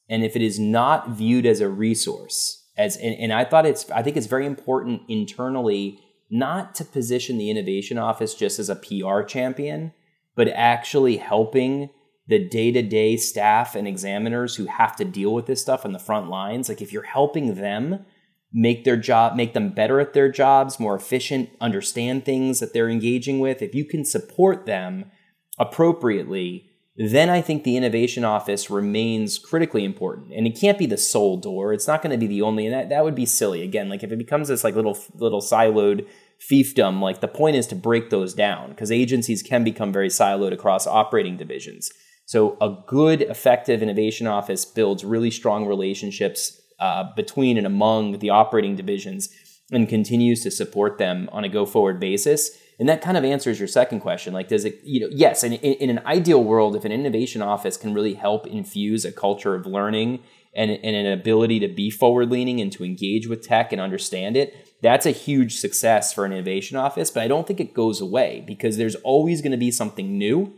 and 0.09 0.25
if 0.25 0.37
it 0.37 0.43
is 0.43 0.59
not 0.59 1.11
viewed 1.11 1.47
as 1.47 1.61
a 1.61 1.69
resource 1.69 2.65
as 2.77 2.97
and, 2.97 3.15
and 3.17 3.33
i 3.33 3.45
thought 3.45 3.67
it's 3.67 3.91
i 3.91 4.03
think 4.03 4.17
it's 4.17 4.27
very 4.27 4.47
important 4.47 5.03
internally 5.09 6.01
not 6.31 6.75
to 6.75 6.85
position 6.85 7.39
the 7.39 7.51
innovation 7.51 7.99
office 7.99 8.35
just 8.35 8.59
as 8.59 8.69
a 8.69 8.77
pr 8.77 9.23
champion 9.23 9.93
but 10.35 10.49
actually 10.49 11.17
helping 11.17 11.89
the 12.29 12.39
day-to-day 12.39 13.17
staff 13.17 13.75
and 13.75 13.87
examiners 13.87 14.57
who 14.57 14.67
have 14.67 14.97
to 14.97 15.05
deal 15.05 15.33
with 15.33 15.47
this 15.47 15.63
stuff 15.63 15.85
on 15.85 15.93
the 15.93 15.99
front 15.99 16.29
lines. 16.29 16.69
Like 16.69 16.83
if 16.83 16.93
you're 16.93 17.03
helping 17.03 17.55
them 17.55 18.05
make 18.53 18.85
their 18.85 18.97
job 18.97 19.37
make 19.37 19.55
them 19.55 19.71
better 19.71 20.01
at 20.01 20.13
their 20.13 20.31
jobs 20.31 20.79
more 20.79 20.95
efficient 20.95 21.51
understand 21.61 22.25
things 22.25 22.61
that 22.61 22.73
they're 22.73 22.89
engaging 22.89 23.41
with 23.41 23.61
if 23.61 23.75
you 23.75 23.85
can 23.85 24.05
support 24.05 24.67
them 24.67 25.11
appropriately 25.59 26.71
then 26.97 27.29
I 27.29 27.43
think 27.43 27.63
the 27.65 27.77
innovation 27.77 28.25
office 28.25 28.71
remains 28.71 29.39
critically 29.39 29.85
important. 29.85 30.33
And 30.33 30.47
it 30.47 30.59
can't 30.59 30.79
be 30.79 30.87
the 30.87 30.97
sole 30.97 31.37
door. 31.37 31.73
It's 31.73 31.87
not 31.87 32.03
going 32.03 32.13
to 32.13 32.19
be 32.19 32.27
the 32.27 32.43
only, 32.43 32.67
and 32.67 32.75
that, 32.75 32.89
that 32.89 33.05
would 33.05 33.15
be 33.15 33.27
silly. 33.27 33.63
Again, 33.63 33.89
like 33.89 34.03
if 34.03 34.11
it 34.11 34.17
becomes 34.19 34.49
this 34.49 34.65
like 34.65 34.75
little 34.75 34.99
little 35.15 35.43
siloed 35.43 36.07
fiefdom, 36.41 37.01
like 37.01 37.21
the 37.21 37.29
point 37.29 37.57
is 37.57 37.67
to 37.69 37.75
break 37.75 38.09
those 38.09 38.33
down 38.33 38.71
because 38.71 38.91
agencies 38.91 39.43
can 39.43 39.63
become 39.63 39.93
very 39.93 40.09
siloed 40.09 40.53
across 40.53 40.87
operating 40.87 41.37
divisions. 41.37 41.91
So 42.25 42.57
a 42.61 42.75
good, 42.87 43.23
effective 43.23 43.83
innovation 43.83 44.27
office 44.27 44.65
builds 44.65 45.05
really 45.05 45.31
strong 45.31 45.67
relationships 45.67 46.61
uh, 46.81 47.05
between 47.15 47.57
and 47.57 47.67
among 47.67 48.19
the 48.19 48.31
operating 48.31 48.75
divisions 48.75 49.29
and 49.71 49.89
continues 49.89 50.43
to 50.43 50.51
support 50.51 50.99
them 50.99 51.29
on 51.33 51.45
a 51.45 51.49
go 51.49 51.67
forward 51.67 52.01
basis 52.01 52.59
and 52.79 52.89
that 52.89 53.01
kind 53.01 53.17
of 53.17 53.25
answers 53.25 53.59
your 53.59 53.69
second 53.69 54.01
question. 54.01 54.35
Like, 54.35 54.49
does 54.49 54.65
it, 54.65 54.81
you 54.85 55.01
know, 55.01 55.09
yes, 55.11 55.43
in, 55.43 55.55
in, 55.55 55.75
in, 55.75 55.91
an 55.91 56.07
ideal 56.07 56.45
world, 56.45 56.77
if 56.77 56.85
an 56.85 56.93
innovation 56.93 57.41
office 57.41 57.77
can 57.77 57.95
really 57.95 58.15
help 58.15 58.47
infuse 58.47 59.05
a 59.05 59.13
culture 59.13 59.55
of 59.55 59.67
learning 59.67 60.23
and, 60.55 60.71
and 60.71 60.95
an 60.97 61.07
ability 61.07 61.59
to 61.61 61.69
be 61.69 61.91
forward 61.91 62.31
leaning 62.31 62.61
and 62.61 62.71
to 62.73 62.85
engage 62.85 63.29
with 63.29 63.47
tech 63.47 63.73
and 63.73 63.81
understand 63.81 64.37
it, 64.37 64.55
that's 64.83 65.07
a 65.07 65.11
huge 65.11 65.57
success 65.57 66.13
for 66.13 66.27
an 66.27 66.33
innovation 66.33 66.77
office. 66.77 67.11
But 67.11 67.23
I 67.23 67.29
don't 67.29 67.47
think 67.47 67.61
it 67.61 67.73
goes 67.73 68.01
away 68.01 68.45
because 68.47 68.77
there's 68.77 68.95
always 68.97 69.41
going 69.41 69.53
to 69.53 69.59
be 69.59 69.71
something 69.71 70.19
new. 70.19 70.53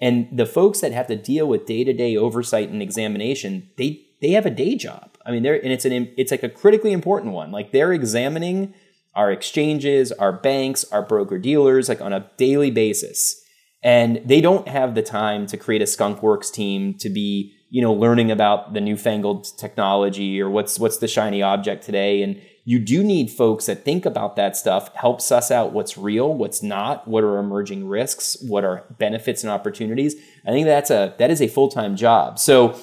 And 0.00 0.28
the 0.36 0.46
folks 0.46 0.80
that 0.80 0.90
have 0.90 1.06
to 1.06 1.16
deal 1.16 1.46
with 1.46 1.66
day 1.66 1.84
to 1.84 1.92
day 1.92 2.16
oversight 2.16 2.70
and 2.70 2.82
examination, 2.82 3.70
they, 3.76 4.04
they 4.20 4.30
have 4.32 4.46
a 4.46 4.50
day 4.50 4.74
job. 4.74 5.16
I 5.24 5.30
mean, 5.30 5.44
they're, 5.44 5.62
and 5.62 5.72
it's 5.72 5.84
an, 5.84 6.12
it's 6.16 6.32
like 6.32 6.42
a 6.42 6.48
critically 6.48 6.90
important 6.90 7.32
one. 7.32 7.52
Like 7.52 7.70
they're 7.70 7.92
examining 7.92 8.74
our 9.14 9.30
exchanges, 9.30 10.12
our 10.12 10.32
banks, 10.32 10.84
our 10.92 11.02
broker 11.02 11.38
dealers, 11.38 11.88
like 11.88 12.00
on 12.00 12.12
a 12.12 12.30
daily 12.36 12.70
basis. 12.70 13.38
And 13.82 14.22
they 14.24 14.40
don't 14.40 14.68
have 14.68 14.94
the 14.94 15.02
time 15.02 15.46
to 15.48 15.56
create 15.56 15.82
a 15.82 15.86
skunkworks 15.86 16.52
team 16.52 16.94
to 16.98 17.10
be, 17.10 17.52
you 17.68 17.82
know, 17.82 17.92
learning 17.92 18.30
about 18.30 18.74
the 18.74 18.80
newfangled 18.80 19.46
technology 19.58 20.40
or 20.40 20.48
what's 20.48 20.78
what's 20.78 20.98
the 20.98 21.08
shiny 21.08 21.42
object 21.42 21.84
today. 21.84 22.22
And 22.22 22.40
you 22.64 22.78
do 22.78 23.02
need 23.02 23.28
folks 23.28 23.66
that 23.66 23.84
think 23.84 24.06
about 24.06 24.36
that 24.36 24.56
stuff, 24.56 24.94
help 24.94 25.20
suss 25.20 25.50
out 25.50 25.72
what's 25.72 25.98
real, 25.98 26.32
what's 26.32 26.62
not, 26.62 27.08
what 27.08 27.24
are 27.24 27.38
emerging 27.38 27.88
risks, 27.88 28.36
what 28.40 28.64
are 28.64 28.84
benefits 28.98 29.42
and 29.42 29.50
opportunities. 29.50 30.14
I 30.46 30.50
think 30.50 30.66
that's 30.66 30.90
a 30.90 31.14
that 31.18 31.30
is 31.30 31.42
a 31.42 31.48
full-time 31.48 31.96
job. 31.96 32.38
So, 32.38 32.78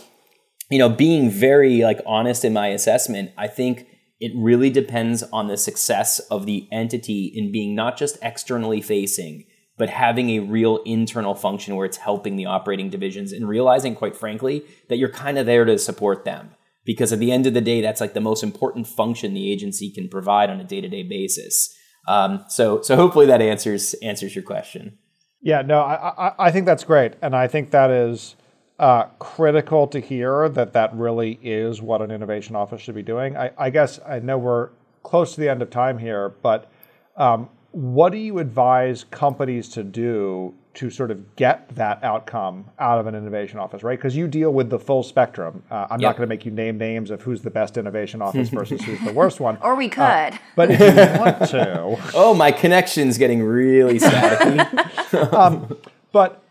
you 0.69 0.79
know, 0.79 0.89
being 0.89 1.29
very 1.29 1.81
like 1.81 2.01
honest 2.05 2.43
in 2.43 2.51
my 2.51 2.67
assessment, 2.67 3.31
I 3.37 3.47
think 3.47 3.87
it 4.19 4.31
really 4.35 4.69
depends 4.69 5.23
on 5.23 5.47
the 5.47 5.57
success 5.57 6.19
of 6.19 6.45
the 6.45 6.67
entity 6.71 7.31
in 7.33 7.51
being 7.51 7.73
not 7.73 7.97
just 7.97 8.17
externally 8.21 8.81
facing, 8.81 9.45
but 9.77 9.89
having 9.89 10.29
a 10.31 10.39
real 10.39 10.77
internal 10.85 11.33
function 11.33 11.75
where 11.75 11.85
it's 11.85 11.97
helping 11.97 12.35
the 12.35 12.45
operating 12.45 12.89
divisions 12.89 13.31
and 13.31 13.47
realizing, 13.47 13.95
quite 13.95 14.15
frankly, 14.15 14.63
that 14.89 14.97
you're 14.97 15.09
kind 15.09 15.37
of 15.37 15.45
there 15.45 15.63
to 15.63 15.77
support 15.77 16.25
them. 16.25 16.51
Because 16.83 17.13
at 17.13 17.19
the 17.19 17.31
end 17.31 17.45
of 17.45 17.53
the 17.53 17.61
day, 17.61 17.81
that's 17.81 18.01
like 18.01 18.13
the 18.13 18.19
most 18.19 18.43
important 18.43 18.87
function 18.87 19.33
the 19.33 19.51
agency 19.51 19.91
can 19.91 20.09
provide 20.09 20.49
on 20.49 20.59
a 20.59 20.63
day 20.63 20.81
to 20.81 20.89
day 20.89 21.03
basis. 21.03 21.73
Um, 22.07 22.43
so, 22.49 22.81
so 22.81 22.95
hopefully 22.95 23.27
that 23.27 23.41
answers 23.41 23.93
answers 23.95 24.35
your 24.35 24.43
question. 24.43 24.97
Yeah, 25.41 25.61
no, 25.61 25.79
I, 25.81 26.27
I, 26.27 26.33
I 26.39 26.51
think 26.51 26.65
that's 26.65 26.83
great, 26.83 27.13
and 27.21 27.35
I 27.35 27.47
think 27.47 27.71
that 27.71 27.91
is 27.91 28.35
uh, 28.79 29.03
critical 29.19 29.87
to 29.87 29.99
hear 29.99 30.47
that 30.49 30.73
that 30.73 30.95
really 30.95 31.37
is 31.43 31.81
what 31.81 32.01
an 32.01 32.11
innovation 32.11 32.55
office 32.55 32.81
should 32.81 32.95
be 32.95 33.03
doing. 33.03 33.35
I, 33.35 33.51
I 33.57 33.69
guess 33.69 33.99
I 34.07 34.19
know 34.19 34.37
we're 34.37 34.69
close 35.03 35.35
to 35.35 35.41
the 35.41 35.49
end 35.49 35.61
of 35.61 35.69
time 35.69 35.97
here, 35.97 36.29
but 36.41 36.71
um, 37.17 37.49
what 37.71 38.11
do 38.11 38.17
you 38.17 38.39
advise 38.39 39.03
companies 39.03 39.69
to 39.69 39.83
do 39.83 40.53
to 40.75 40.89
sort 40.89 41.11
of 41.11 41.35
get 41.35 41.67
that 41.75 42.01
outcome 42.03 42.63
out 42.79 42.99
of 42.99 43.07
an 43.07 43.15
innovation 43.15 43.59
office, 43.59 43.83
right? 43.83 43.97
Because 43.97 44.15
you 44.15 44.27
deal 44.27 44.53
with 44.53 44.69
the 44.69 44.79
full 44.79 45.03
spectrum. 45.03 45.61
Uh, 45.69 45.87
I'm 45.89 45.99
not 45.99 46.15
going 46.15 46.27
to 46.27 46.33
make 46.33 46.45
you 46.45 46.51
name 46.51 46.77
names 46.77 47.11
of 47.11 47.21
who's 47.21 47.41
the 47.41 47.49
best 47.49 47.75
innovation 47.75 48.21
office 48.21 48.47
versus 48.49 48.81
who's 48.83 49.01
the 49.01 49.11
worst 49.11 49.39
one. 49.39 49.57
Or 49.61 49.75
we 49.75 49.89
could. 49.89 50.39
But 50.55 50.71
if 50.71 50.79
you 50.79 51.19
want 51.19 51.49
to, 51.49 51.97
Oh, 52.13 52.33
my 52.33 52.51
connection's 52.51 53.17
getting 53.17 53.41
really 53.43 53.99
staticky. 53.99 55.77
but 56.11 56.41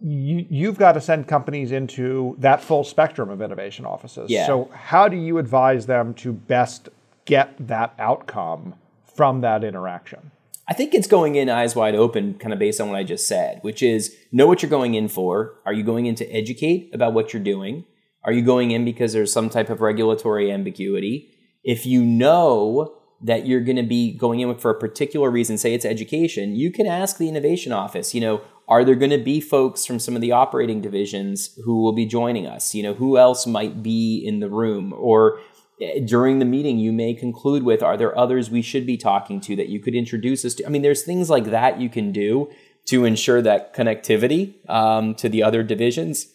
you, 0.00 0.46
you've 0.50 0.78
got 0.78 0.92
to 0.92 1.00
send 1.00 1.26
companies 1.26 1.72
into 1.72 2.36
that 2.38 2.62
full 2.62 2.84
spectrum 2.84 3.30
of 3.30 3.40
innovation 3.40 3.84
offices. 3.84 4.30
Yeah. 4.30 4.46
So 4.46 4.70
how 4.74 5.08
do 5.08 5.16
you 5.16 5.38
advise 5.38 5.86
them 5.86 6.14
to 6.14 6.32
best 6.32 6.88
get 7.24 7.54
that 7.66 7.94
outcome 7.98 8.74
from 9.14 9.40
that 9.40 9.64
interaction? 9.64 10.30
I 10.68 10.74
think 10.74 10.94
it's 10.94 11.06
going 11.06 11.36
in 11.36 11.48
eyes 11.48 11.76
wide 11.76 11.94
open, 11.94 12.34
kind 12.34 12.52
of 12.52 12.58
based 12.58 12.80
on 12.80 12.88
what 12.88 12.96
I 12.96 13.04
just 13.04 13.26
said, 13.26 13.60
which 13.62 13.82
is 13.82 14.14
know 14.32 14.46
what 14.46 14.62
you're 14.62 14.70
going 14.70 14.94
in 14.94 15.08
for. 15.08 15.54
Are 15.64 15.72
you 15.72 15.84
going 15.84 16.06
in 16.06 16.16
to 16.16 16.26
educate 16.26 16.90
about 16.92 17.14
what 17.14 17.32
you're 17.32 17.42
doing? 17.42 17.84
Are 18.24 18.32
you 18.32 18.42
going 18.42 18.72
in 18.72 18.84
because 18.84 19.12
there's 19.12 19.32
some 19.32 19.48
type 19.48 19.70
of 19.70 19.80
regulatory 19.80 20.50
ambiguity? 20.50 21.32
If 21.62 21.86
you 21.86 22.04
know 22.04 22.96
that 23.22 23.46
you're 23.46 23.60
going 23.60 23.76
to 23.76 23.84
be 23.84 24.12
going 24.12 24.40
in 24.40 24.56
for 24.56 24.70
a 24.70 24.78
particular 24.78 25.30
reason, 25.30 25.56
say 25.56 25.72
it's 25.72 25.84
education, 25.84 26.56
you 26.56 26.72
can 26.72 26.86
ask 26.86 27.16
the 27.16 27.28
innovation 27.28 27.72
office, 27.72 28.12
you 28.12 28.20
know, 28.20 28.42
are 28.68 28.84
there 28.84 28.94
going 28.94 29.10
to 29.10 29.18
be 29.18 29.40
folks 29.40 29.86
from 29.86 29.98
some 29.98 30.14
of 30.16 30.20
the 30.20 30.32
operating 30.32 30.80
divisions 30.80 31.56
who 31.64 31.82
will 31.82 31.92
be 31.92 32.06
joining 32.06 32.46
us? 32.46 32.74
You 32.74 32.82
know, 32.82 32.94
who 32.94 33.16
else 33.16 33.46
might 33.46 33.82
be 33.82 34.22
in 34.24 34.40
the 34.40 34.50
room? 34.50 34.92
Or 34.92 35.38
eh, 35.80 36.00
during 36.04 36.40
the 36.40 36.44
meeting, 36.44 36.78
you 36.78 36.92
may 36.92 37.14
conclude 37.14 37.62
with, 37.62 37.82
are 37.82 37.96
there 37.96 38.18
others 38.18 38.50
we 38.50 38.62
should 38.62 38.86
be 38.86 38.96
talking 38.96 39.40
to 39.42 39.56
that 39.56 39.68
you 39.68 39.78
could 39.78 39.94
introduce 39.94 40.44
us 40.44 40.54
to? 40.54 40.66
I 40.66 40.68
mean, 40.68 40.82
there's 40.82 41.02
things 41.02 41.30
like 41.30 41.44
that 41.44 41.80
you 41.80 41.88
can 41.88 42.10
do 42.10 42.50
to 42.86 43.04
ensure 43.04 43.42
that 43.42 43.74
connectivity 43.74 44.54
um, 44.68 45.14
to 45.16 45.28
the 45.28 45.42
other 45.42 45.62
divisions. 45.62 46.26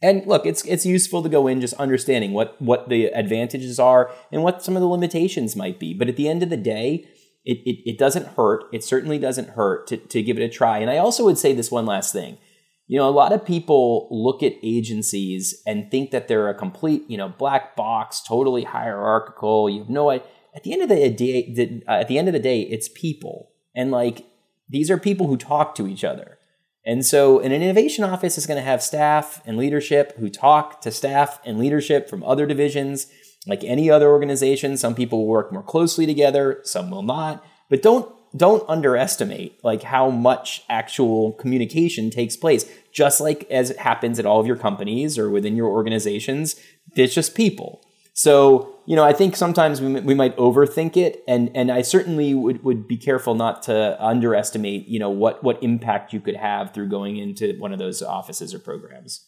And 0.00 0.24
look, 0.26 0.46
it's 0.46 0.64
it's 0.64 0.86
useful 0.86 1.24
to 1.24 1.28
go 1.28 1.48
in 1.48 1.60
just 1.60 1.74
understanding 1.74 2.32
what 2.32 2.60
what 2.62 2.88
the 2.88 3.06
advantages 3.06 3.80
are 3.80 4.12
and 4.30 4.44
what 4.44 4.62
some 4.62 4.76
of 4.76 4.80
the 4.80 4.86
limitations 4.86 5.56
might 5.56 5.80
be. 5.80 5.92
But 5.92 6.08
at 6.08 6.14
the 6.14 6.28
end 6.28 6.44
of 6.44 6.50
the 6.50 6.56
day, 6.56 7.08
it, 7.44 7.58
it, 7.64 7.90
it 7.90 7.98
doesn't 7.98 8.28
hurt. 8.28 8.64
It 8.72 8.84
certainly 8.84 9.18
doesn't 9.18 9.50
hurt 9.50 9.86
to, 9.88 9.96
to 9.96 10.22
give 10.22 10.38
it 10.38 10.42
a 10.42 10.48
try. 10.48 10.78
And 10.78 10.90
I 10.90 10.98
also 10.98 11.24
would 11.24 11.38
say 11.38 11.52
this 11.52 11.70
one 11.70 11.86
last 11.86 12.12
thing. 12.12 12.38
You 12.86 12.98
know, 12.98 13.08
a 13.08 13.10
lot 13.10 13.32
of 13.32 13.44
people 13.44 14.08
look 14.10 14.42
at 14.42 14.54
agencies 14.62 15.62
and 15.66 15.90
think 15.90 16.10
that 16.10 16.26
they're 16.26 16.48
a 16.48 16.54
complete, 16.54 17.04
you 17.08 17.18
know, 17.18 17.28
black 17.28 17.76
box, 17.76 18.22
totally 18.22 18.64
hierarchical. 18.64 19.68
You 19.68 19.80
have 19.80 19.90
no 19.90 20.10
idea. 20.10 20.26
At 20.54 20.62
the 20.62 20.72
end 20.72 20.82
of 20.82 20.88
the 20.88 21.10
day, 21.10 21.82
uh, 21.86 21.92
at 21.92 22.08
the 22.08 22.18
end 22.18 22.28
of 22.28 22.32
the 22.32 22.40
day, 22.40 22.62
it's 22.62 22.88
people, 22.88 23.50
and 23.76 23.90
like 23.90 24.24
these 24.68 24.90
are 24.90 24.98
people 24.98 25.26
who 25.26 25.36
talk 25.36 25.74
to 25.76 25.86
each 25.86 26.02
other. 26.02 26.38
And 26.84 27.04
so, 27.04 27.38
an 27.40 27.52
innovation 27.52 28.04
office 28.04 28.38
is 28.38 28.46
going 28.46 28.56
to 28.56 28.64
have 28.64 28.82
staff 28.82 29.42
and 29.44 29.58
leadership 29.58 30.16
who 30.16 30.30
talk 30.30 30.80
to 30.80 30.90
staff 30.90 31.38
and 31.44 31.58
leadership 31.58 32.08
from 32.08 32.24
other 32.24 32.46
divisions. 32.46 33.08
Like 33.48 33.64
any 33.64 33.90
other 33.90 34.08
organization, 34.08 34.76
some 34.76 34.94
people 34.94 35.20
will 35.20 35.26
work 35.26 35.52
more 35.52 35.62
closely 35.62 36.06
together, 36.06 36.60
some 36.64 36.90
will 36.90 37.02
not. 37.02 37.44
But 37.70 37.82
don't 37.82 38.14
don't 38.36 38.68
underestimate 38.68 39.58
like 39.64 39.82
how 39.82 40.10
much 40.10 40.62
actual 40.68 41.32
communication 41.32 42.10
takes 42.10 42.36
place. 42.36 42.70
Just 42.92 43.20
like 43.20 43.50
as 43.50 43.70
it 43.70 43.78
happens 43.78 44.18
at 44.18 44.26
all 44.26 44.38
of 44.38 44.46
your 44.46 44.56
companies 44.56 45.18
or 45.18 45.30
within 45.30 45.56
your 45.56 45.68
organizations, 45.68 46.56
it's 46.94 47.14
just 47.14 47.34
people. 47.34 47.80
So, 48.12 48.74
you 48.84 48.96
know, 48.96 49.04
I 49.04 49.12
think 49.12 49.36
sometimes 49.36 49.80
we, 49.80 50.00
we 50.00 50.14
might 50.14 50.36
overthink 50.36 50.96
it, 50.96 51.22
and 51.28 51.50
and 51.54 51.70
I 51.70 51.82
certainly 51.82 52.34
would, 52.34 52.64
would 52.64 52.88
be 52.88 52.96
careful 52.96 53.36
not 53.36 53.62
to 53.62 53.96
underestimate, 54.04 54.88
you 54.88 54.98
know, 54.98 55.08
what 55.08 55.44
what 55.44 55.62
impact 55.62 56.12
you 56.12 56.20
could 56.20 56.34
have 56.34 56.74
through 56.74 56.88
going 56.88 57.16
into 57.16 57.56
one 57.58 57.72
of 57.72 57.78
those 57.78 58.02
offices 58.02 58.52
or 58.52 58.58
programs. 58.58 59.27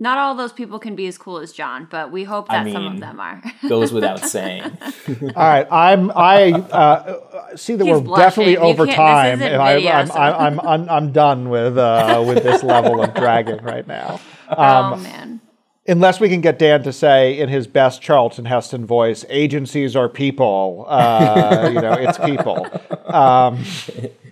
Not 0.00 0.16
all 0.18 0.34
those 0.36 0.52
people 0.52 0.78
can 0.78 0.94
be 0.94 1.06
as 1.08 1.18
cool 1.18 1.38
as 1.38 1.52
John, 1.52 1.88
but 1.90 2.12
we 2.12 2.22
hope 2.22 2.48
that 2.48 2.66
I 2.66 2.72
some 2.72 2.86
of 2.86 3.00
them 3.00 3.18
are. 3.18 3.42
Goes 3.68 3.92
without 3.92 4.20
saying. 4.24 4.62
All 4.62 5.32
right, 5.34 5.66
I'm 5.72 6.12
I 6.14 6.52
uh, 6.52 7.56
see 7.56 7.74
that 7.74 7.84
He's 7.84 7.92
we're 7.94 8.00
blushing. 8.00 8.24
definitely 8.24 8.52
You 8.52 8.58
over 8.58 8.86
can't- 8.86 8.88
this 8.90 8.96
time. 8.96 9.34
isn't 9.40 9.52
and 9.54 9.62
I, 9.62 9.74
video, 9.74 9.90
I'm, 9.92 10.06
so- 10.06 10.14
I'm, 10.14 10.60
I'm, 10.60 10.66
I'm 10.68 10.88
I'm 10.90 11.12
done 11.12 11.48
with 11.50 11.76
uh, 11.78 12.22
with 12.26 12.44
this 12.44 12.62
level 12.62 13.02
of 13.02 13.12
dragging 13.14 13.62
right 13.64 13.86
now. 13.88 14.20
oh 14.50 14.96
man. 14.96 15.40
Unless 15.88 16.20
we 16.20 16.28
can 16.28 16.42
get 16.42 16.58
Dan 16.58 16.82
to 16.82 16.92
say 16.92 17.38
in 17.38 17.48
his 17.48 17.66
best 17.66 18.02
Charlton 18.02 18.44
Heston 18.44 18.84
voice, 18.86 19.24
"Agencies 19.30 19.96
are 19.96 20.08
people." 20.08 20.84
Uh, 20.86 21.70
you 21.72 21.80
know, 21.80 21.94
it's 21.94 22.18
people. 22.18 22.66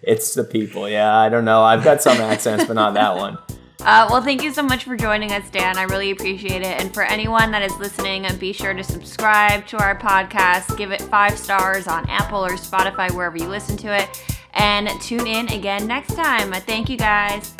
It's 0.09 0.35
the 0.35 0.45
people. 0.45 0.89
Yeah, 0.89 1.13
I 1.17 1.29
don't 1.29 1.45
know. 1.45 1.63
I've 1.65 1.83
got 1.83 2.01
some 2.01 2.19
accents, 2.19 2.65
but 2.67 2.75
not 2.75 2.95
that 2.95 3.17
one. 3.17 3.39
Uh, 3.87 4.05
well, 4.11 4.21
thank 4.21 4.43
you 4.43 4.53
so 4.53 4.65
much 4.65 4.83
for 4.83 4.97
joining 4.97 5.31
us, 5.31 5.49
Dan. 5.49 5.79
I 5.79 5.85
really 5.85 6.11
appreciate 6.11 6.63
it. 6.63 6.81
And 6.81 6.93
for 6.93 7.05
anyone 7.05 7.53
that 7.53 7.63
is 7.63 7.73
listening, 7.77 8.27
be 8.41 8.53
sure 8.53 8.75
to 8.75 8.83
subscribe 8.83 9.65
to 9.69 9.79
our 9.79 9.97
podcast, 9.97 10.77
give 10.77 10.91
it 10.91 11.01
five 11.03 11.39
stars 11.39 11.87
on 11.87 12.05
Apple 12.11 12.45
or 12.45 12.57
Spotify, 12.57 13.13
wherever 13.13 13.37
you 13.37 13.47
listen 13.47 13.77
to 13.77 13.97
it, 13.97 14.09
and 14.55 14.89
tune 15.01 15.29
in 15.29 15.49
again 15.51 15.87
next 15.87 16.17
time. 16.17 16.51
Thank 16.53 16.91
you 16.91 16.97
guys. 16.97 17.55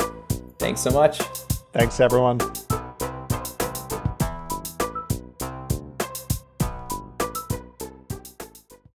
Thanks 0.59 0.81
so 0.81 0.91
much. 0.91 1.21
Thanks, 1.71 2.01
everyone. 2.01 2.39